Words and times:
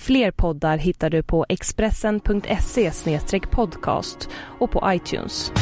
Fler 0.00 0.30
poddar 0.30 0.78
hittar 0.78 1.10
du 1.10 1.22
på 1.22 1.46
expressen.se 1.48 2.92
podcast 3.50 4.28
och 4.58 4.70
på 4.70 4.82
iTunes. 4.86 5.52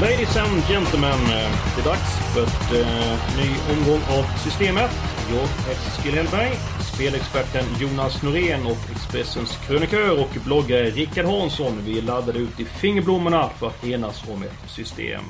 Ladies 0.00 0.36
and 0.36 0.62
gentlemen, 0.68 1.10
eh, 1.10 1.50
det 1.74 1.80
är 1.80 1.84
dags 1.84 2.34
för 2.34 2.42
ett 2.42 2.86
eh, 2.86 3.36
ny 3.36 3.76
omgång 3.76 4.00
av 4.18 4.38
Systemet. 4.44 5.13
Jag, 5.30 5.72
Eskil 5.72 6.14
Hellberg, 6.14 6.50
spelexperten 6.94 7.64
Jonas 7.80 8.22
Norén 8.22 8.66
och 8.66 8.90
Expressens 8.90 9.56
krönikör 9.66 10.20
och 10.20 10.44
bloggare 10.44 10.90
Rickard 10.90 11.24
Hansson. 11.24 11.72
Vi 11.84 12.00
laddade 12.00 12.38
ut 12.38 12.60
i 12.60 12.64
fingerblommorna 12.64 13.48
för 13.48 13.66
att 13.66 13.84
enas 13.84 14.28
om 14.28 14.42
ett 14.42 14.70
system. 14.70 15.22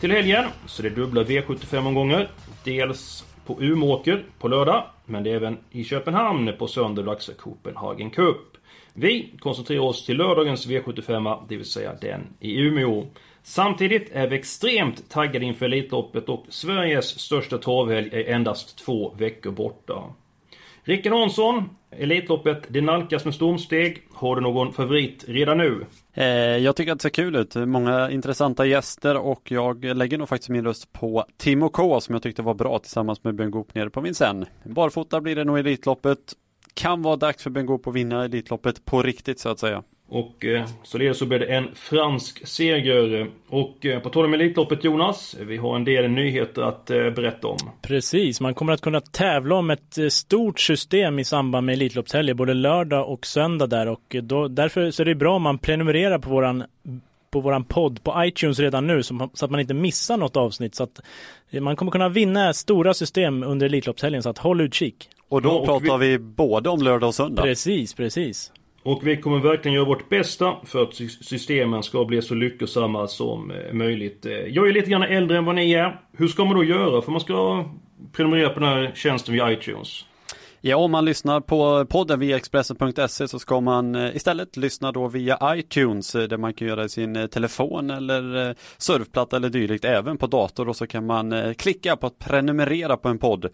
Till 0.00 0.10
helgen 0.10 0.44
så 0.66 0.82
är 0.82 0.90
det 0.90 0.96
dubbla 0.96 1.22
V75-omgångar. 1.22 2.30
Dels 2.64 3.24
på 3.46 3.62
Umeåker 3.62 4.24
på 4.38 4.48
lördag, 4.48 4.84
men 5.04 5.22
det 5.22 5.30
är 5.30 5.34
även 5.34 5.58
i 5.70 5.84
Köpenhamn 5.84 6.52
på 6.58 6.66
söndag 6.66 7.02
dags 7.02 7.30
Copenhagen 7.38 8.10
Cup. 8.10 8.56
Vi 8.94 9.34
koncentrerar 9.38 9.80
oss 9.80 10.06
till 10.06 10.16
lördagens 10.16 10.66
V75, 10.66 11.46
det 11.48 11.56
vill 11.56 11.70
säga 11.70 11.94
den 12.00 12.20
i 12.40 12.60
Umeå. 12.60 13.06
Samtidigt 13.42 14.10
är 14.12 14.26
vi 14.26 14.36
extremt 14.36 15.10
taggade 15.10 15.44
inför 15.44 15.66
Elitloppet 15.66 16.28
och 16.28 16.44
Sveriges 16.48 17.20
största 17.20 17.58
travhelg 17.58 18.08
är 18.12 18.34
endast 18.34 18.78
två 18.78 19.14
veckor 19.18 19.50
borta. 19.50 20.04
Rickard 20.84 21.12
Hansson, 21.12 21.70
Elitloppet, 21.90 22.62
det 22.68 22.80
nalkas 22.80 23.24
med 23.24 23.34
stormsteg. 23.34 24.02
Har 24.12 24.36
du 24.36 24.42
någon 24.42 24.72
favorit 24.72 25.24
redan 25.28 25.58
nu? 25.58 25.86
Eh, 26.14 26.24
jag 26.34 26.76
tycker 26.76 26.92
att 26.92 26.98
det 26.98 27.02
ser 27.02 27.08
kul 27.08 27.36
ut. 27.36 27.54
Många 27.54 28.10
intressanta 28.10 28.66
gäster 28.66 29.16
och 29.16 29.50
jag 29.50 29.84
lägger 29.84 30.18
nog 30.18 30.28
faktiskt 30.28 30.50
min 30.50 30.64
röst 30.64 30.92
på 30.92 31.24
Timo 31.36 31.68
K 31.68 32.00
som 32.00 32.14
jag 32.14 32.22
tyckte 32.22 32.42
var 32.42 32.54
bra 32.54 32.78
tillsammans 32.78 33.24
med 33.24 33.34
Björn 33.34 33.50
Goop 33.50 33.74
nere 33.74 33.90
på 33.90 34.00
Vincennes. 34.00 34.48
Barfota 34.64 35.20
blir 35.20 35.36
det 35.36 35.44
nog 35.44 35.58
Elitloppet. 35.58 36.18
Kan 36.74 37.02
vara 37.02 37.16
dags 37.16 37.42
för 37.42 37.50
Björn 37.50 37.66
Goop 37.66 37.86
att 37.86 37.94
vinna 37.94 38.24
Elitloppet 38.24 38.84
på 38.84 39.02
riktigt 39.02 39.40
så 39.40 39.48
att 39.48 39.58
säga. 39.58 39.82
Och 40.10 40.44
eh, 40.44 40.66
således 40.82 41.18
så 41.18 41.26
blir 41.26 41.38
det 41.38 41.46
en 41.46 41.74
fransk 41.74 42.46
seger. 42.48 43.30
Och 43.48 43.86
eh, 43.86 44.00
på 44.00 44.10
tal 44.10 44.24
om 44.24 44.34
Elitloppet 44.34 44.84
Jonas, 44.84 45.36
vi 45.40 45.56
har 45.56 45.76
en 45.76 45.84
del 45.84 46.10
nyheter 46.10 46.62
att 46.62 46.90
eh, 46.90 47.10
berätta 47.10 47.48
om. 47.48 47.58
Precis, 47.82 48.40
man 48.40 48.54
kommer 48.54 48.72
att 48.72 48.80
kunna 48.80 49.00
tävla 49.00 49.54
om 49.54 49.70
ett 49.70 49.98
eh, 49.98 50.08
stort 50.08 50.60
system 50.60 51.18
i 51.18 51.24
samband 51.24 51.66
med 51.66 51.72
Elitloppshelger, 51.72 52.34
både 52.34 52.54
lördag 52.54 53.08
och 53.08 53.26
söndag 53.26 53.66
där. 53.66 53.88
Och 53.88 54.16
då, 54.22 54.48
därför 54.48 54.90
så 54.90 55.02
är 55.02 55.04
det 55.04 55.14
bra 55.14 55.36
om 55.36 55.42
man 55.42 55.58
prenumererar 55.58 56.18
på 56.18 56.30
våran 56.30 56.64
på 57.30 57.40
våran 57.40 57.64
podd 57.64 58.04
på 58.04 58.24
iTunes 58.24 58.58
redan 58.58 58.86
nu 58.86 59.02
så 59.02 59.30
att 59.40 59.50
man 59.50 59.60
inte 59.60 59.74
missar 59.74 60.16
något 60.16 60.36
avsnitt. 60.36 60.74
Så 60.74 60.82
att 60.82 61.00
eh, 61.50 61.60
man 61.60 61.76
kommer 61.76 61.92
kunna 61.92 62.08
vinna 62.08 62.52
stora 62.52 62.94
system 62.94 63.42
under 63.42 63.66
Elitloppshelgen, 63.66 64.22
så 64.22 64.30
att 64.30 64.38
håll 64.38 64.60
utkik. 64.60 65.08
Och 65.28 65.42
då 65.42 65.48
ja, 65.48 65.52
och 65.52 65.66
pratar 65.66 65.98
vi... 65.98 66.08
vi 66.08 66.18
både 66.18 66.70
om 66.70 66.82
lördag 66.82 67.08
och 67.08 67.14
söndag. 67.14 67.42
Precis, 67.42 67.94
precis. 67.94 68.52
Och 68.82 69.06
vi 69.06 69.16
kommer 69.16 69.38
verkligen 69.38 69.74
göra 69.74 69.84
vårt 69.84 70.08
bästa 70.08 70.56
för 70.64 70.82
att 70.82 70.94
systemen 71.20 71.82
ska 71.82 72.04
bli 72.04 72.22
så 72.22 72.34
lyckosamma 72.34 73.06
som 73.06 73.50
eh, 73.50 73.72
möjligt. 73.72 74.26
Eh, 74.26 74.32
jag 74.32 74.68
är 74.68 74.72
lite 74.72 74.90
grann 74.90 75.02
äldre 75.02 75.38
än 75.38 75.44
vad 75.44 75.54
ni 75.54 75.72
är. 75.72 76.00
Hur 76.16 76.28
ska 76.28 76.44
man 76.44 76.56
då 76.56 76.64
göra? 76.64 77.02
För 77.02 77.12
man 77.12 77.20
ska 77.20 77.64
prenumerera 78.12 78.50
på 78.50 78.60
den 78.60 78.68
här 78.68 78.92
tjänsten 78.94 79.34
via 79.34 79.52
iTunes. 79.52 80.04
Ja, 80.60 80.76
om 80.76 80.90
man 80.90 81.04
lyssnar 81.04 81.40
på 81.40 81.86
podden 81.86 82.20
via 82.20 82.36
Expressen.se 82.36 83.28
så 83.28 83.38
ska 83.38 83.60
man 83.60 83.94
eh, 83.94 84.16
istället 84.16 84.56
lyssna 84.56 84.92
då 84.92 85.08
via 85.08 85.38
iTunes 85.56 86.12
där 86.12 86.36
man 86.36 86.54
kan 86.54 86.68
göra 86.68 86.88
sin 86.88 87.28
telefon 87.28 87.90
eller 87.90 88.54
surfplatta 88.78 89.36
eller 89.36 89.48
dylikt 89.48 89.84
även 89.84 90.16
på 90.18 90.26
dator 90.26 90.68
och 90.68 90.76
så 90.76 90.86
kan 90.86 91.06
man 91.06 91.54
klicka 91.54 91.96
på 91.96 92.06
att 92.06 92.18
prenumerera 92.18 92.96
på 92.96 93.08
en 93.08 93.18
podd 93.18 93.46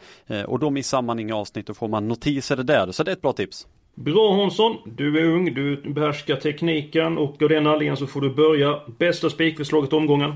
och 0.46 0.58
då 0.58 0.70
missar 0.70 1.02
man 1.02 1.18
inga 1.18 1.36
avsnitt 1.36 1.70
och 1.70 1.76
får 1.76 1.88
man 1.88 2.08
notiser 2.08 2.56
där. 2.56 2.92
Så 2.92 3.02
det 3.02 3.10
är 3.10 3.12
ett 3.12 3.22
bra 3.22 3.32
tips. 3.32 3.66
Bra 3.98 4.36
Hansson, 4.36 4.76
du 4.84 5.18
är 5.18 5.24
ung, 5.24 5.54
du 5.54 5.76
behärskar 5.76 6.36
tekniken 6.36 7.18
och 7.18 7.42
av 7.42 7.48
den 7.48 7.66
anledningen 7.66 7.96
så 7.96 8.06
får 8.06 8.20
du 8.20 8.34
börja. 8.34 8.80
Bästa 8.98 9.30
spikförslaget 9.30 9.92
omgången? 9.92 10.34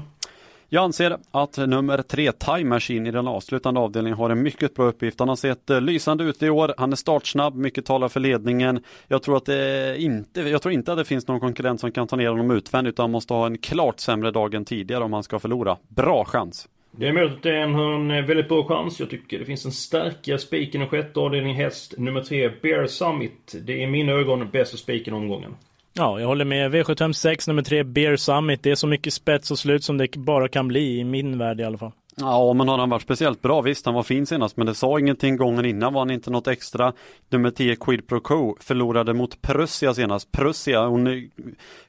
Jag 0.68 0.84
anser 0.84 1.16
att 1.30 1.56
nummer 1.56 2.02
tre, 2.02 2.32
Time 2.32 2.64
Machine, 2.64 3.06
i 3.06 3.10
den 3.10 3.28
avslutande 3.28 3.80
avdelningen 3.80 4.18
har 4.18 4.30
en 4.30 4.42
mycket 4.42 4.74
bra 4.74 4.84
uppgift. 4.84 5.18
Han 5.18 5.28
har 5.28 5.36
sett 5.36 5.70
eh, 5.70 5.80
lysande 5.80 6.24
ut 6.24 6.42
i 6.42 6.50
år, 6.50 6.74
han 6.78 6.92
är 6.92 6.96
startsnabb, 6.96 7.54
mycket 7.54 7.86
talar 7.86 8.08
för 8.08 8.20
ledningen. 8.20 8.82
Jag 9.08 9.22
tror, 9.22 9.36
att 9.36 9.46
det 9.46 9.96
inte, 9.98 10.40
jag 10.40 10.62
tror 10.62 10.74
inte 10.74 10.92
att 10.92 10.98
det 10.98 11.04
finns 11.04 11.28
någon 11.28 11.40
konkurrent 11.40 11.80
som 11.80 11.92
kan 11.92 12.06
ta 12.06 12.16
ner 12.16 12.28
honom 12.28 12.50
utvändigt, 12.50 12.94
utan 12.94 13.02
han 13.02 13.10
måste 13.10 13.34
ha 13.34 13.46
en 13.46 13.58
klart 13.58 14.00
sämre 14.00 14.30
dag 14.30 14.54
än 14.54 14.64
tidigare 14.64 15.04
om 15.04 15.12
han 15.12 15.22
ska 15.22 15.38
förlora. 15.38 15.76
Bra 15.88 16.24
chans! 16.24 16.68
Det 16.90 17.08
är 17.08 17.12
möjligt 17.12 17.32
att 17.32 17.42
det 17.42 17.56
är 17.56 17.60
en, 17.60 18.10
en 18.10 18.26
väldigt 18.26 18.48
bra 18.48 18.64
chans. 18.64 19.00
Jag 19.00 19.10
tycker 19.10 19.38
det 19.38 19.44
finns 19.44 19.64
en 19.64 19.72
starkare 19.72 20.38
spik 20.38 20.74
i 20.74 20.78
den 20.78 20.88
sjätte 20.88 21.20
avdelningen 21.20 21.56
häst 21.56 21.94
nummer 21.98 22.20
tre, 22.20 22.50
Bear 22.62 22.86
Summit. 22.86 23.54
Det 23.62 23.72
är 23.72 23.78
i 23.78 23.86
mina 23.86 24.12
ögon 24.12 24.50
bästa 24.50 24.76
spiken 24.76 25.14
omgången. 25.14 25.56
Ja, 25.92 26.20
jag 26.20 26.26
håller 26.26 26.44
med. 26.44 26.74
V756 26.74 27.48
nummer 27.48 27.62
tre, 27.62 27.82
Bear 27.82 28.16
Summit. 28.16 28.62
Det 28.62 28.70
är 28.70 28.74
så 28.74 28.86
mycket 28.86 29.12
spets 29.12 29.50
och 29.50 29.58
slut 29.58 29.84
som 29.84 29.98
det 29.98 30.16
bara 30.16 30.48
kan 30.48 30.68
bli 30.68 30.98
i 30.98 31.04
min 31.04 31.38
värld 31.38 31.60
i 31.60 31.64
alla 31.64 31.78
fall. 31.78 31.92
Ja, 32.16 32.52
men 32.52 32.68
har 32.68 32.78
han 32.78 32.90
varit 32.90 33.02
speciellt 33.02 33.42
bra? 33.42 33.60
Visst, 33.60 33.86
han 33.86 33.94
var 33.94 34.02
fin 34.02 34.26
senast, 34.26 34.56
men 34.56 34.66
det 34.66 34.74
sa 34.74 34.98
ingenting 34.98 35.36
gången 35.36 35.64
innan. 35.64 35.92
Var 35.92 36.00
han 36.00 36.10
inte 36.10 36.30
något 36.30 36.48
extra? 36.48 36.92
Nummer 37.28 37.50
10, 37.50 37.76
Quid 37.76 38.06
Pro 38.06 38.20
Co, 38.20 38.56
förlorade 38.60 39.14
mot 39.14 39.42
Prussia 39.42 39.94
senast. 39.94 40.32
Prussia, 40.32 40.86
hon 40.86 41.30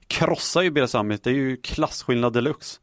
krossar 0.08 0.62
ju 0.62 0.72
Bear 0.72 0.88
Summit. 0.88 1.24
Det 1.24 1.30
är 1.30 1.34
ju 1.34 1.58
klasskillnad 1.58 2.34
deluxe. 2.34 2.80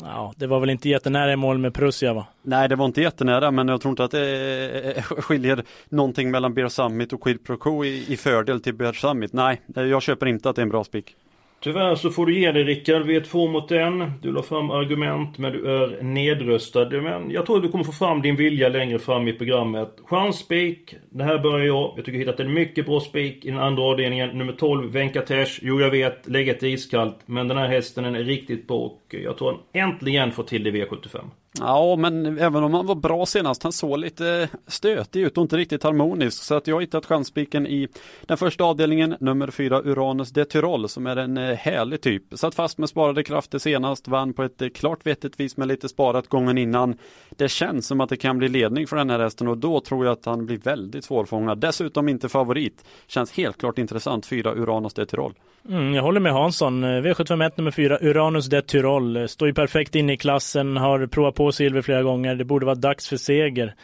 Ja, 0.00 0.32
det 0.36 0.46
var 0.46 0.60
väl 0.60 0.70
inte 0.70 0.88
jättenära 0.88 1.32
i 1.32 1.36
mål 1.36 1.58
med 1.58 1.74
Prussia 1.74 2.12
va? 2.14 2.26
Nej, 2.42 2.68
det 2.68 2.76
var 2.76 2.86
inte 2.86 3.00
jättenära, 3.00 3.50
men 3.50 3.68
jag 3.68 3.80
tror 3.80 3.90
inte 3.90 4.04
att 4.04 4.10
det 4.10 4.20
eh, 4.20 4.90
eh, 4.90 4.98
eh, 4.98 5.02
skiljer 5.02 5.64
någonting 5.88 6.30
mellan 6.30 6.54
Bear 6.54 6.68
Summit 6.68 7.12
och 7.12 7.20
Quid 7.20 7.44
Pro 7.44 7.56
Quo 7.56 7.84
i, 7.84 8.12
i 8.12 8.16
fördel 8.16 8.60
till 8.60 8.74
Bear 8.74 8.92
Summit. 8.92 9.32
Nej, 9.32 9.60
jag 9.66 10.02
köper 10.02 10.26
inte 10.26 10.50
att 10.50 10.56
det 10.56 10.60
är 10.60 10.64
en 10.64 10.68
bra 10.68 10.84
spik. 10.84 11.16
Tyvärr 11.60 11.94
så 11.94 12.10
får 12.10 12.26
du 12.26 12.40
ge 12.40 12.52
dig 12.52 12.64
Rickard. 12.64 13.02
Vi 13.02 13.16
är 13.16 13.20
två 13.20 13.48
mot 13.48 13.72
en. 13.72 14.12
Du 14.22 14.32
la 14.32 14.42
fram 14.42 14.70
argument 14.70 15.38
men 15.38 15.52
du 15.52 15.76
är 15.76 16.02
nedröstad. 16.02 16.90
Men 16.90 17.30
jag 17.30 17.46
tror 17.46 17.56
att 17.56 17.62
du 17.62 17.68
kommer 17.68 17.84
få 17.84 17.92
fram 17.92 18.22
din 18.22 18.36
vilja 18.36 18.68
längre 18.68 18.98
fram 18.98 19.28
i 19.28 19.32
programmet. 19.32 19.98
Chansspik. 20.04 20.94
Det 21.10 21.24
här 21.24 21.38
börjar 21.38 21.66
jag. 21.66 21.92
Jag 21.96 22.04
tycker 22.04 22.18
jag 22.18 22.26
hittat 22.26 22.40
en 22.40 22.52
mycket 22.52 22.86
bra 22.86 23.00
spik 23.00 23.44
i 23.44 23.50
den 23.50 23.60
andra 23.60 23.82
avdelningen. 23.82 24.38
Nummer 24.38 24.52
12 24.52 24.92
Venkatesh. 24.92 25.58
Jo 25.62 25.80
jag 25.80 25.90
vet, 25.90 26.28
läget 26.28 26.62
är 26.62 26.66
iskallt. 26.66 27.18
Men 27.26 27.48
den 27.48 27.56
här 27.56 27.68
hästen 27.68 28.04
är 28.04 28.24
riktigt 28.24 28.66
bra 28.66 28.76
och 28.76 29.14
jag 29.24 29.38
tror 29.38 29.52
han 29.52 29.60
äntligen 29.72 30.32
får 30.32 30.42
till 30.42 30.64
det 30.64 30.70
i 30.70 30.84
V75. 30.84 31.20
Ja, 31.60 31.96
men 31.96 32.38
även 32.38 32.64
om 32.64 32.74
han 32.74 32.86
var 32.86 32.94
bra 32.94 33.26
senast, 33.26 33.62
han 33.62 33.72
såg 33.72 33.98
lite 33.98 34.48
stötig 34.66 35.20
ut 35.20 35.38
och 35.38 35.42
inte 35.42 35.56
riktigt 35.56 35.82
harmonisk. 35.82 36.42
Så 36.42 36.54
att 36.54 36.66
jag 36.66 36.76
har 36.76 36.80
hittat 36.80 37.06
chansspiken 37.06 37.66
i 37.66 37.88
den 38.26 38.36
första 38.36 38.64
avdelningen, 38.64 39.16
nummer 39.20 39.50
fyra 39.50 39.82
Uranus 39.84 40.30
de 40.30 40.44
Tyrol, 40.44 40.88
som 40.88 41.06
är 41.06 41.16
en 41.16 41.36
eh, 41.36 41.54
härlig 41.54 42.00
typ. 42.00 42.22
Satt 42.32 42.54
fast 42.54 42.78
med 42.78 42.88
sparade 42.88 43.24
krafter 43.24 43.58
senast, 43.58 44.08
vann 44.08 44.32
på 44.32 44.42
ett 44.42 44.62
eh, 44.62 44.68
klart 44.68 45.06
vettigt 45.06 45.40
vis 45.40 45.56
med 45.56 45.68
lite 45.68 45.88
sparat 45.88 46.28
gången 46.28 46.58
innan. 46.58 46.96
Det 47.30 47.48
känns 47.48 47.86
som 47.86 48.00
att 48.00 48.08
det 48.08 48.16
kan 48.16 48.38
bli 48.38 48.48
ledning 48.48 48.86
för 48.86 48.96
den 48.96 49.10
här 49.10 49.18
hästen 49.18 49.48
och 49.48 49.58
då 49.58 49.80
tror 49.80 50.04
jag 50.04 50.12
att 50.12 50.24
han 50.24 50.46
blir 50.46 50.58
väldigt 50.58 51.04
svårfångad. 51.04 51.58
Dessutom 51.58 52.08
inte 52.08 52.28
favorit. 52.28 52.84
Känns 53.06 53.32
helt 53.32 53.58
klart 53.58 53.78
intressant, 53.78 54.26
fyra 54.26 54.54
Uranus 54.54 54.94
de 54.94 55.06
Tyrol. 55.06 55.34
Mm, 55.68 55.94
jag 55.94 56.02
håller 56.02 56.20
med 56.20 56.32
Hansson. 56.32 56.84
Eh, 56.84 56.88
V751 56.88 57.52
nummer 57.56 57.70
fyra 57.70 57.98
Uranus 58.00 58.46
de 58.46 58.62
Tyrol 58.62 59.28
står 59.28 59.48
ju 59.48 59.54
perfekt 59.54 59.94
inne 59.94 60.12
i 60.12 60.16
klassen, 60.16 60.76
har 60.76 61.06
provat 61.06 61.34
på 61.34 61.47
silver 61.52 61.82
flera 61.82 62.02
gånger. 62.02 62.34
Det 62.34 62.44
borde 62.44 62.66
vara 62.66 62.74
dags 62.74 63.08
för 63.08 63.16
seger. 63.16 63.74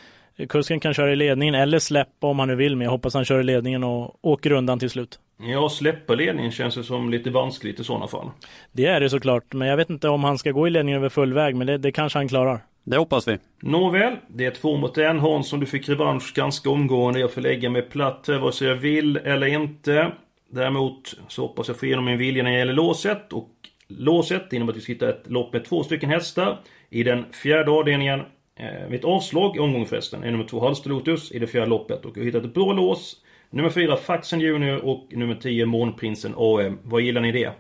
Kusken 0.49 0.81
kan 0.81 0.95
köra 0.95 1.13
i 1.13 1.17
ledningen 1.17 1.55
eller 1.55 1.79
släppa 1.79 2.27
om 2.27 2.39
han 2.39 2.49
nu 2.49 2.55
vill, 2.55 2.77
men 2.77 2.85
jag 2.85 2.91
hoppas 2.91 3.15
han 3.15 3.25
kör 3.25 3.41
i 3.41 3.45
ledningen 3.45 3.85
och 3.85 4.19
åker 4.25 4.53
undan 4.53 4.79
till 4.79 4.91
slut. 4.91 5.19
Ja, 5.39 5.69
släppa 5.69 6.15
ledningen 6.15 6.53
känns 6.53 6.75
det 6.75 6.85
som 6.85 7.11
lite 7.11 7.31
vanskligt 7.31 7.81
i 7.81 7.85
sådana 7.85 8.07
fall. 8.07 8.31
Det 8.73 8.87
är 8.87 9.01
det 9.01 9.11
såklart, 9.11 9.55
men 9.55 9.69
jag 9.69 9.77
vet 9.77 9.91
inte 9.91 10.09
om 10.09 10.25
han 10.25 10.39
ska 10.39 10.51
gå 10.51 10.67
i 10.67 10.71
ledningen 10.71 11.01
över 11.01 11.09
full 11.09 11.33
väg, 11.33 11.57
men 11.57 11.67
det, 11.67 11.79
det 11.79 11.93
kanske 11.93 12.19
han 12.19 12.29
klarar. 12.29 12.61
Det 12.85 12.97
hoppas 12.97 13.29
vi. 13.29 13.39
Nåväl, 13.63 14.17
det 14.29 14.47
är 14.47 14.51
två 14.51 14.77
mot 14.77 14.99
en. 14.99 15.19
Hansson, 15.19 15.61
du 15.61 15.67
fick 15.67 15.89
revansch 15.89 16.33
ganska 16.35 16.71
omgående. 16.71 17.21
Jag 17.21 17.33
får 17.33 17.41
lägga 17.41 17.71
mig 17.71 17.83
platt 17.83 18.25
här 18.29 18.39
vare 18.39 18.53
sig 18.53 18.69
jag 18.69 18.75
vill 18.75 19.17
eller 19.17 19.47
inte. 19.47 20.13
Däremot 20.51 21.15
så 21.29 21.43
hoppas 21.43 21.69
jag 21.69 21.77
få 21.77 21.87
igenom 21.87 22.05
min 22.05 22.19
vilja 22.19 22.43
när 22.43 22.51
det 22.51 22.59
gäller 22.59 22.73
låset 22.73 23.33
och 23.33 23.51
låset 23.99 24.53
innebär 24.53 24.73
att 24.73 24.77
vi 24.77 24.81
ska 24.81 24.93
hitta 24.93 25.09
ett 25.09 25.31
lopp 25.31 25.53
med 25.53 25.65
två 25.65 25.83
stycken 25.83 26.11
hästar. 26.11 26.61
I 26.91 27.03
den 27.03 27.25
fjärde 27.33 27.71
avdelningen, 27.71 28.21
eh, 28.57 28.67
Mitt 28.67 28.91
med 28.91 28.99
ett 28.99 29.05
avslag 29.05 29.57
i 29.57 29.59
omgången 29.59 29.87
förresten, 29.87 30.25
är 30.25 30.31
nummer 30.31 30.45
två 30.45 30.61
Halster 30.61 30.91
Lotus 30.91 31.33
i 31.33 31.39
det 31.39 31.47
fjärde 31.47 31.67
loppet. 31.67 32.05
Och 32.05 32.17
jag 32.17 32.21
har 32.21 32.27
hittat 32.27 32.45
ett 32.45 32.55
bra 32.55 32.73
lås. 32.73 33.17
Nummer 33.51 33.71
fyra 33.71 33.97
Faxen 33.97 34.41
Junior 34.41 34.85
och 34.85 35.07
nummer 35.11 35.35
tio, 35.35 35.67
Månprinsen 35.67 36.35
AM. 36.37 36.79
Vad 36.83 37.01
gillar 37.01 37.21
ni 37.21 37.33
det? 37.33 37.53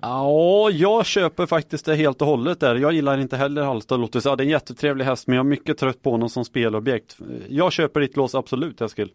Ja, 0.00 0.70
jag 0.70 1.06
köper 1.06 1.46
faktiskt 1.46 1.84
det 1.84 1.94
helt 1.94 2.22
och 2.22 2.28
hållet 2.28 2.60
där. 2.60 2.74
Jag 2.74 2.92
gillar 2.92 3.18
inte 3.18 3.36
heller 3.36 3.62
Halmstad 3.62 4.00
Lotus. 4.00 4.24
Ja, 4.24 4.36
det 4.36 4.42
är 4.42 4.44
en 4.44 4.50
jättetrevlig 4.50 5.04
häst, 5.04 5.26
men 5.26 5.36
jag 5.36 5.44
är 5.44 5.48
mycket 5.48 5.78
trött 5.78 6.02
på 6.02 6.10
honom 6.10 6.28
som 6.28 6.44
spelobjekt. 6.44 7.18
Jag 7.48 7.72
köper 7.72 8.00
ditt 8.00 8.16
lås 8.16 8.34
absolut, 8.34 8.80
Eskil. 8.80 9.10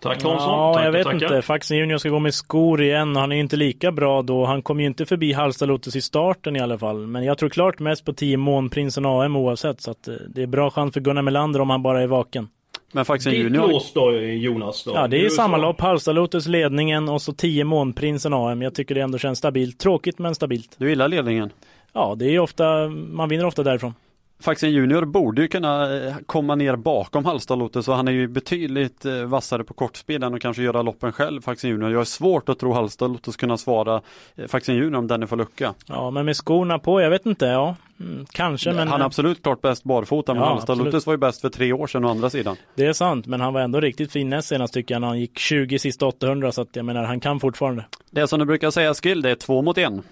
Tack 0.00 0.22
Hansson. 0.22 0.50
Ja, 0.50 0.72
tackar, 0.74 0.84
jag 0.84 0.92
vet 0.92 1.04
tackar. 1.04 1.26
inte. 1.26 1.42
Faxen 1.42 1.76
Junior 1.76 1.98
ska 1.98 2.08
gå 2.08 2.18
med 2.18 2.34
skor 2.34 2.82
igen 2.82 3.16
och 3.16 3.20
han 3.20 3.32
är 3.32 3.36
ju 3.36 3.42
inte 3.42 3.56
lika 3.56 3.92
bra 3.92 4.22
då. 4.22 4.44
Han 4.44 4.62
kommer 4.62 4.80
ju 4.80 4.86
inte 4.86 5.06
förbi 5.06 5.32
Halsta 5.32 5.78
i 5.96 6.00
starten 6.00 6.56
i 6.56 6.60
alla 6.60 6.78
fall. 6.78 7.06
Men 7.06 7.24
jag 7.24 7.38
tror 7.38 7.48
klart 7.48 7.78
mest 7.78 8.04
på 8.04 8.12
10 8.12 8.36
Månprinsen 8.36 9.06
AM 9.06 9.36
oavsett. 9.36 9.80
Så 9.80 9.90
att 9.90 10.08
eh, 10.08 10.14
det 10.28 10.42
är 10.42 10.46
bra 10.46 10.70
chans 10.70 10.94
för 10.94 11.00
Gunnar 11.00 11.22
Melander 11.22 11.60
om 11.60 11.70
han 11.70 11.82
bara 11.82 12.02
är 12.02 12.06
vaken. 12.06 12.48
Men 12.92 13.04
Faxen 13.04 13.32
Ditt 13.32 13.42
Junior, 13.42 13.68
lås 13.68 13.92
då 13.92 14.12
Jonas? 14.20 14.84
Då? 14.84 14.92
Ja, 14.94 15.06
det 15.06 15.24
är 15.24 15.28
samma 15.28 15.56
sa- 15.56 15.62
lopp. 15.62 15.80
Halsta 15.80 16.12
Lotus 16.12 16.46
ledningen 16.46 17.08
och 17.08 17.22
så 17.22 17.32
10 17.32 17.64
Månprinsen 17.64 18.34
AM. 18.34 18.62
Jag 18.62 18.74
tycker 18.74 18.94
det 18.94 19.00
ändå 19.00 19.18
känns 19.18 19.38
stabilt. 19.38 19.78
Tråkigt 19.78 20.18
men 20.18 20.34
stabilt. 20.34 20.74
du 20.78 20.88
gillar 20.88 21.08
ledningen. 21.08 21.50
Ja, 21.92 22.14
det 22.18 22.24
är 22.24 22.30
ju 22.30 22.38
ofta, 22.38 22.88
man 22.88 23.28
vinner 23.28 23.44
ofta 23.44 23.62
därifrån. 23.62 23.94
Faxen 24.40 24.70
Junior 24.70 25.04
borde 25.04 25.42
ju 25.42 25.48
kunna 25.48 25.96
eh, 26.06 26.14
komma 26.26 26.54
ner 26.54 26.76
bakom 26.76 27.24
Halmstad 27.24 27.58
Lotus 27.58 27.84
så 27.84 27.92
han 27.92 28.08
är 28.08 28.12
ju 28.12 28.28
betydligt 28.28 29.04
eh, 29.04 29.22
vassare 29.22 29.64
på 29.64 29.74
kortspel 29.74 30.22
än 30.22 30.34
att 30.34 30.40
kanske 30.40 30.62
göra 30.62 30.82
loppen 30.82 31.12
själv, 31.12 31.40
Faxen 31.40 31.70
Junior. 31.70 31.90
Jag 31.90 31.98
har 31.98 32.04
svårt 32.04 32.48
att 32.48 32.58
tro 32.58 32.72
Halmstad 32.72 33.10
Lotus 33.12 33.36
kunna 33.36 33.56
svara 33.56 34.02
eh, 34.36 34.46
Faxen 34.46 34.74
Junior 34.76 34.98
om 34.98 35.06
den 35.06 35.22
är 35.22 35.26
för 35.26 35.36
lucka. 35.36 35.74
Ja, 35.86 36.10
men 36.10 36.24
med 36.24 36.36
skorna 36.36 36.78
på, 36.78 37.00
jag 37.00 37.10
vet 37.10 37.26
inte. 37.26 37.46
Ja, 37.46 37.76
mm, 38.00 38.26
kanske, 38.30 38.72
men 38.72 38.88
han 38.88 39.00
är 39.00 39.04
absolut 39.04 39.42
klart 39.42 39.60
bäst 39.60 39.84
barfota, 39.84 40.34
men 40.34 40.42
Ja, 40.42 40.48
Halmstad. 40.48 40.78
Lotus 40.78 41.06
var 41.06 41.14
ju 41.14 41.18
bäst 41.18 41.40
för 41.40 41.48
tre 41.48 41.72
år 41.72 41.86
sedan 41.86 42.04
å 42.04 42.08
andra 42.08 42.30
sidan. 42.30 42.56
det 42.74 42.86
är 42.86 42.92
sant. 42.92 43.26
Men 43.26 43.40
han 43.40 43.52
var 43.54 43.60
ändå 43.60 43.80
riktigt 43.80 44.12
fin 44.12 44.28
näst 44.28 44.48
senast 44.48 44.74
tycker 44.74 44.94
jag 44.94 45.00
när 45.00 45.08
han 45.08 45.20
gick 45.20 45.38
20 45.38 45.78
sista 45.78 46.06
800 46.06 46.52
så 46.52 46.62
att 46.62 46.76
jag 46.76 46.84
menar, 46.84 47.04
han 47.04 47.20
kan 47.20 47.40
fortfarande. 47.40 47.84
Det 48.10 48.20
är 48.20 48.26
som 48.26 48.38
du 48.38 48.44
brukar 48.44 48.70
säga 48.70 48.94
Skill, 48.94 49.22
det 49.22 49.30
är 49.30 49.34
två 49.34 49.62
mot 49.62 49.78
en. 49.78 50.02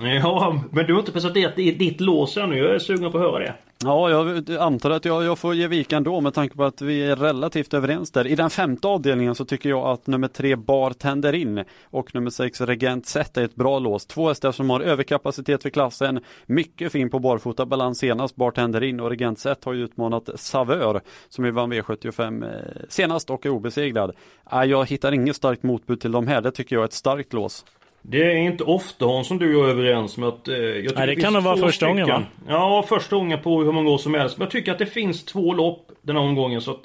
Ja, 0.00 0.60
men 0.70 0.86
du 0.86 0.92
har 0.92 1.00
inte 1.00 1.12
presenterat 1.12 1.56
ditt 1.56 2.00
lås 2.00 2.36
ännu. 2.36 2.58
Jag 2.58 2.74
är 2.74 2.78
sugen 2.78 3.12
på 3.12 3.18
att 3.18 3.24
höra 3.24 3.38
det. 3.38 3.54
Ja, 3.84 4.10
jag 4.10 4.50
antar 4.50 4.90
att 4.90 5.04
jag, 5.04 5.24
jag 5.24 5.38
får 5.38 5.54
ge 5.54 5.68
vika 5.68 5.96
ändå 5.96 6.20
med 6.20 6.34
tanke 6.34 6.56
på 6.56 6.64
att 6.64 6.82
vi 6.82 7.02
är 7.02 7.16
relativt 7.16 7.74
överens 7.74 8.10
där. 8.10 8.26
I 8.26 8.34
den 8.34 8.50
femte 8.50 8.88
avdelningen 8.88 9.34
så 9.34 9.44
tycker 9.44 9.68
jag 9.68 9.86
att 9.86 10.06
nummer 10.06 10.28
tre 10.28 10.56
Bartender 10.56 11.32
in 11.32 11.64
och 11.84 12.14
nummer 12.14 12.30
sex 12.30 12.60
Regent 12.60 13.06
Zet 13.06 13.36
är 13.36 13.44
ett 13.44 13.54
bra 13.54 13.78
lås. 13.78 14.06
Två 14.06 14.28
hästar 14.28 14.52
som 14.52 14.70
har 14.70 14.80
överkapacitet 14.80 15.62
för 15.62 15.70
klassen. 15.70 16.20
Mycket 16.46 16.92
fin 16.92 17.10
på 17.10 17.18
barfota 17.18 17.66
balans 17.66 17.98
senast 17.98 18.36
Bartender 18.36 18.82
in 18.82 19.00
och 19.00 19.10
Regent 19.10 19.38
Zet 19.38 19.64
har 19.64 19.72
ju 19.72 19.84
utmanat 19.84 20.28
Savör 20.34 21.00
som 21.28 21.44
ju 21.44 21.50
vann 21.50 21.72
V75 21.72 22.44
eh, 22.44 22.82
senast 22.88 23.30
och 23.30 23.46
är 23.46 23.50
obesegrad. 23.50 24.12
Äh, 24.52 24.62
jag 24.64 24.88
hittar 24.88 25.12
inget 25.12 25.36
starkt 25.36 25.62
motbud 25.62 26.00
till 26.00 26.12
de 26.12 26.26
här. 26.26 26.40
Det 26.40 26.50
tycker 26.50 26.76
jag 26.76 26.80
är 26.80 26.86
ett 26.86 26.92
starkt 26.92 27.32
lås. 27.32 27.64
Det 28.06 28.32
är 28.32 28.36
inte 28.36 28.64
ofta 28.64 29.06
Hans 29.06 29.28
som 29.28 29.38
du 29.38 29.60
är 29.60 29.68
överens 29.68 30.16
med 30.16 30.28
att... 30.28 30.48
Eh, 30.48 30.56
jag 30.56 30.96
Nej, 30.96 31.06
det 31.06 31.12
finns 31.14 31.24
kan 31.24 31.32
nog 31.32 31.42
vara 31.42 31.56
första 31.56 31.88
gången, 31.88 32.08
va? 32.08 32.22
Ja, 32.48 32.84
första 32.88 33.16
gången 33.16 33.38
på 33.42 33.62
hur 33.62 33.72
många 33.72 33.90
år 33.90 33.98
som 33.98 34.14
helst. 34.14 34.38
Men 34.38 34.44
jag 34.44 34.50
tycker 34.50 34.72
att 34.72 34.78
det 34.78 34.86
finns 34.86 35.24
två 35.24 35.52
lopp 35.52 35.90
den 36.02 36.16
här 36.16 36.22
omgången 36.22 36.60
så 36.60 36.70
att 36.70 36.82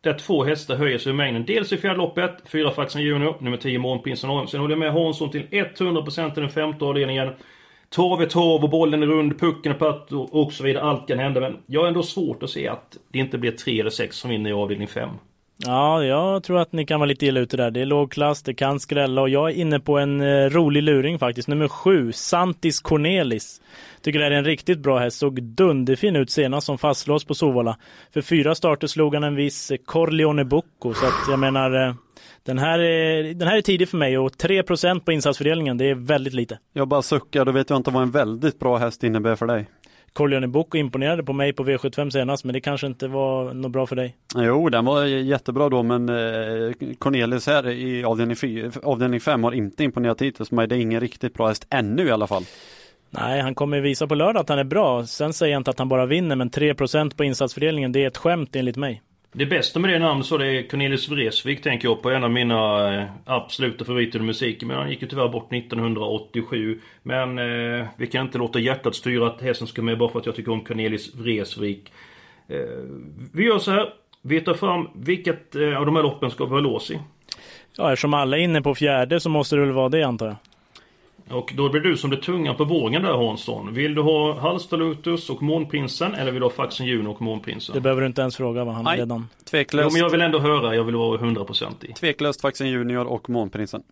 där 0.00 0.14
två 0.14 0.44
hästar 0.44 0.76
höjer 0.76 0.98
sig 0.98 1.10
ur 1.10 1.16
mängden. 1.16 1.44
Dels 1.46 1.72
i 1.72 1.76
fjärde 1.76 1.96
loppet, 1.96 2.30
fyra 2.44 2.70
Faxen 2.70 3.02
Junior, 3.02 3.36
nummer 3.40 3.56
10 3.56 3.78
Månprinsen 3.78 4.30
AM. 4.30 4.46
Sen 4.46 4.60
håller 4.60 4.72
jag 4.72 4.78
med 4.78 4.92
Hansson 4.92 5.30
till 5.30 5.42
100% 5.42 6.38
i 6.38 6.40
den 6.40 6.50
femte 6.50 6.84
avdelningen. 6.84 7.32
Torv 7.88 8.22
är 8.22 8.26
torv 8.26 8.64
och 8.64 8.70
bollen 8.70 9.02
är 9.02 9.06
rund, 9.06 9.40
pucken 9.40 9.72
är 9.72 9.76
platt 9.76 10.12
och, 10.12 10.42
och 10.42 10.52
så 10.52 10.64
vidare. 10.64 10.84
Allt 10.84 11.08
kan 11.08 11.18
hända. 11.18 11.40
Men 11.40 11.58
jag 11.66 11.80
har 11.80 11.88
ändå 11.88 12.02
svårt 12.02 12.42
att 12.42 12.50
se 12.50 12.68
att 12.68 12.96
det 13.12 13.18
inte 13.18 13.38
blir 13.38 13.50
tre 13.50 13.80
eller 13.80 13.90
sex 13.90 14.16
som 14.16 14.30
vinner 14.30 14.50
i 14.50 14.52
avdelning 14.52 14.88
5. 14.88 15.08
Ja, 15.66 16.04
jag 16.04 16.42
tror 16.42 16.60
att 16.60 16.72
ni 16.72 16.86
kan 16.86 17.00
vara 17.00 17.08
lite 17.08 17.26
illa 17.26 17.40
ute 17.40 17.56
där. 17.56 17.70
Det 17.70 17.80
är 17.80 17.86
låg 17.86 18.12
klass, 18.12 18.42
det 18.42 18.54
kan 18.54 18.80
skrälla 18.80 19.20
och 19.20 19.28
jag 19.28 19.50
är 19.50 19.54
inne 19.54 19.80
på 19.80 19.98
en 19.98 20.20
eh, 20.20 20.50
rolig 20.50 20.82
luring 20.82 21.18
faktiskt. 21.18 21.48
Nummer 21.48 21.68
sju, 21.68 22.12
Santis 22.12 22.80
Cornelis. 22.80 23.60
Tycker 24.00 24.18
det 24.18 24.26
är 24.26 24.30
en 24.30 24.44
riktigt 24.44 24.78
bra 24.78 24.98
häst. 24.98 25.18
Såg 25.18 25.42
dunderfin 25.42 26.16
ut 26.16 26.30
senast 26.30 26.66
som 26.66 26.78
fastlås 26.78 27.24
på 27.24 27.34
Sovola. 27.34 27.76
För 28.14 28.20
fyra 28.20 28.54
starter 28.54 28.86
slog 28.86 29.14
han 29.14 29.24
en 29.24 29.34
viss 29.34 29.70
eh, 29.70 29.76
Corleone 29.84 30.44
Bucco, 30.44 30.94
Så 30.94 31.06
att 31.06 31.12
jag 31.30 31.38
menar, 31.38 31.88
eh, 31.88 31.94
den 32.44 32.58
här, 32.58 32.78
är, 32.78 33.34
den 33.34 33.48
här 33.48 33.56
är 33.56 33.62
tidig 33.62 33.88
för 33.88 33.96
mig 33.96 34.18
och 34.18 34.32
3% 34.32 35.00
på 35.00 35.12
insatsfördelningen, 35.12 35.78
det 35.78 35.90
är 35.90 35.94
väldigt 35.94 36.34
lite. 36.34 36.58
Jag 36.72 36.88
bara 36.88 37.02
suckar, 37.02 37.44
då 37.44 37.52
vet 37.52 37.70
jag 37.70 37.76
inte 37.76 37.90
vad 37.90 38.02
en 38.02 38.10
väldigt 38.10 38.58
bra 38.58 38.76
häst 38.76 39.04
innebär 39.04 39.36
för 39.36 39.46
dig. 39.46 39.66
Corleone 40.12 40.48
Bocco 40.48 40.78
imponerade 40.78 41.22
på 41.22 41.32
mig 41.32 41.52
på 41.52 41.64
V75 41.64 42.10
senast, 42.10 42.44
men 42.44 42.52
det 42.52 42.60
kanske 42.60 42.86
inte 42.86 43.08
var 43.08 43.54
något 43.54 43.72
bra 43.72 43.86
för 43.86 43.96
dig. 43.96 44.16
Jo, 44.36 44.68
den 44.68 44.84
var 44.84 45.04
jättebra 45.04 45.68
då, 45.68 45.82
men 45.82 46.08
eh, 46.08 46.72
Cornelis 46.98 47.46
här 47.46 47.68
i 47.68 48.04
avdelning, 48.04 48.36
4, 48.36 48.70
avdelning 48.82 49.20
5 49.20 49.44
har 49.44 49.52
inte 49.52 49.84
imponerat 49.84 50.22
hittills 50.22 50.50
mig. 50.50 50.68
Det 50.68 50.76
är 50.76 50.80
ingen 50.80 51.00
riktigt 51.00 51.34
bra 51.34 51.48
häst 51.48 51.66
ännu 51.70 52.06
i 52.06 52.10
alla 52.10 52.26
fall. 52.26 52.44
Nej, 53.10 53.40
han 53.40 53.54
kommer 53.54 53.80
visa 53.80 54.06
på 54.06 54.14
lördag 54.14 54.40
att 54.40 54.48
han 54.48 54.58
är 54.58 54.64
bra. 54.64 55.06
Sen 55.06 55.32
säger 55.32 55.52
jag 55.52 55.60
inte 55.60 55.70
att 55.70 55.78
han 55.78 55.88
bara 55.88 56.06
vinner, 56.06 56.36
men 56.36 56.50
3% 56.50 57.16
på 57.16 57.24
insatsfördelningen, 57.24 57.92
det 57.92 58.04
är 58.04 58.08
ett 58.08 58.16
skämt 58.16 58.56
enligt 58.56 58.76
mig. 58.76 59.02
Det 59.34 59.46
bästa 59.46 59.80
med 59.80 59.90
det 59.90 59.98
namnet 59.98 60.26
så 60.26 60.38
det 60.38 60.46
är 60.46 60.68
Cornelis 60.68 61.08
Vreeswijk 61.08 61.62
tänker 61.62 61.88
jag 61.88 62.02
på. 62.02 62.10
En 62.10 62.24
av 62.24 62.30
mina 62.30 62.94
eh, 62.94 63.08
absoluta 63.24 63.84
favoriter 63.84 64.18
i 64.18 64.22
musiken. 64.22 64.68
Men 64.68 64.76
han 64.76 64.90
gick 64.90 65.02
ju 65.02 65.08
tyvärr 65.08 65.28
bort 65.28 65.52
1987. 65.52 66.80
Men 67.02 67.38
eh, 67.38 67.86
vi 67.96 68.06
kan 68.06 68.26
inte 68.26 68.38
låta 68.38 68.58
hjärtat 68.58 68.94
styra 68.94 69.26
att 69.26 69.40
hästen 69.40 69.66
ska 69.66 69.82
med 69.82 69.98
bara 69.98 70.08
för 70.08 70.18
att 70.18 70.26
jag 70.26 70.34
tycker 70.36 70.52
om 70.52 70.60
Cornelis 70.60 71.14
Vreeswijk. 71.14 71.92
Eh, 72.48 72.56
vi 73.32 73.44
gör 73.44 73.58
så 73.58 73.70
här. 73.70 73.92
Vi 74.22 74.40
tar 74.40 74.54
fram 74.54 74.88
vilket 74.94 75.56
eh, 75.56 75.78
av 75.78 75.86
de 75.86 75.96
här 75.96 76.02
loppen 76.02 76.30
ska 76.30 76.44
vi 76.44 76.50
ha 76.50 76.60
lås 76.60 76.90
i. 76.90 76.98
Ja, 77.76 77.92
eftersom 77.92 78.14
alla 78.14 78.38
är 78.38 78.40
inne 78.40 78.62
på 78.62 78.74
fjärde 78.74 79.20
så 79.20 79.28
måste 79.28 79.56
det 79.56 79.62
väl 79.62 79.72
vara 79.72 79.88
det 79.88 80.02
antar 80.02 80.26
jag. 80.26 80.36
Och 81.30 81.52
då 81.56 81.68
blir 81.68 81.80
du 81.80 81.96
som 81.96 82.10
blir 82.10 82.20
tungan 82.20 82.56
på 82.56 82.64
vågen 82.64 83.02
där 83.02 83.26
Hansson. 83.26 83.74
Vill 83.74 83.94
du 83.94 84.02
ha 84.02 84.40
Halsta 84.40 84.76
Lotus 84.76 85.30
och 85.30 85.42
Månprinsen 85.42 86.14
eller 86.14 86.32
vill 86.32 86.40
du 86.40 86.46
ha 86.46 86.50
Faxen 86.50 86.86
Juno 86.86 87.10
och 87.10 87.22
Månprinsen? 87.22 87.74
Det 87.74 87.80
behöver 87.80 88.00
du 88.00 88.06
inte 88.06 88.20
ens 88.20 88.36
fråga 88.36 88.64
vad 88.64 88.74
han 88.74 88.84
Nej. 88.84 88.98
redan... 88.98 89.28
Jo, 89.30 89.44
Tveklöst, 89.50 89.92
men 89.92 90.02
jag 90.02 90.10
vill 90.10 90.20
ändå 90.20 90.38
höra. 90.38 90.74
Jag 90.74 90.84
vill 90.84 90.96
vara 90.96 91.18
100% 91.18 91.66
i. 91.80 91.92
tveklöst 91.92 92.40
Faxen 92.40 92.68
Junior 92.68 93.06
och 93.06 93.30
Månprinsen. 93.30 93.82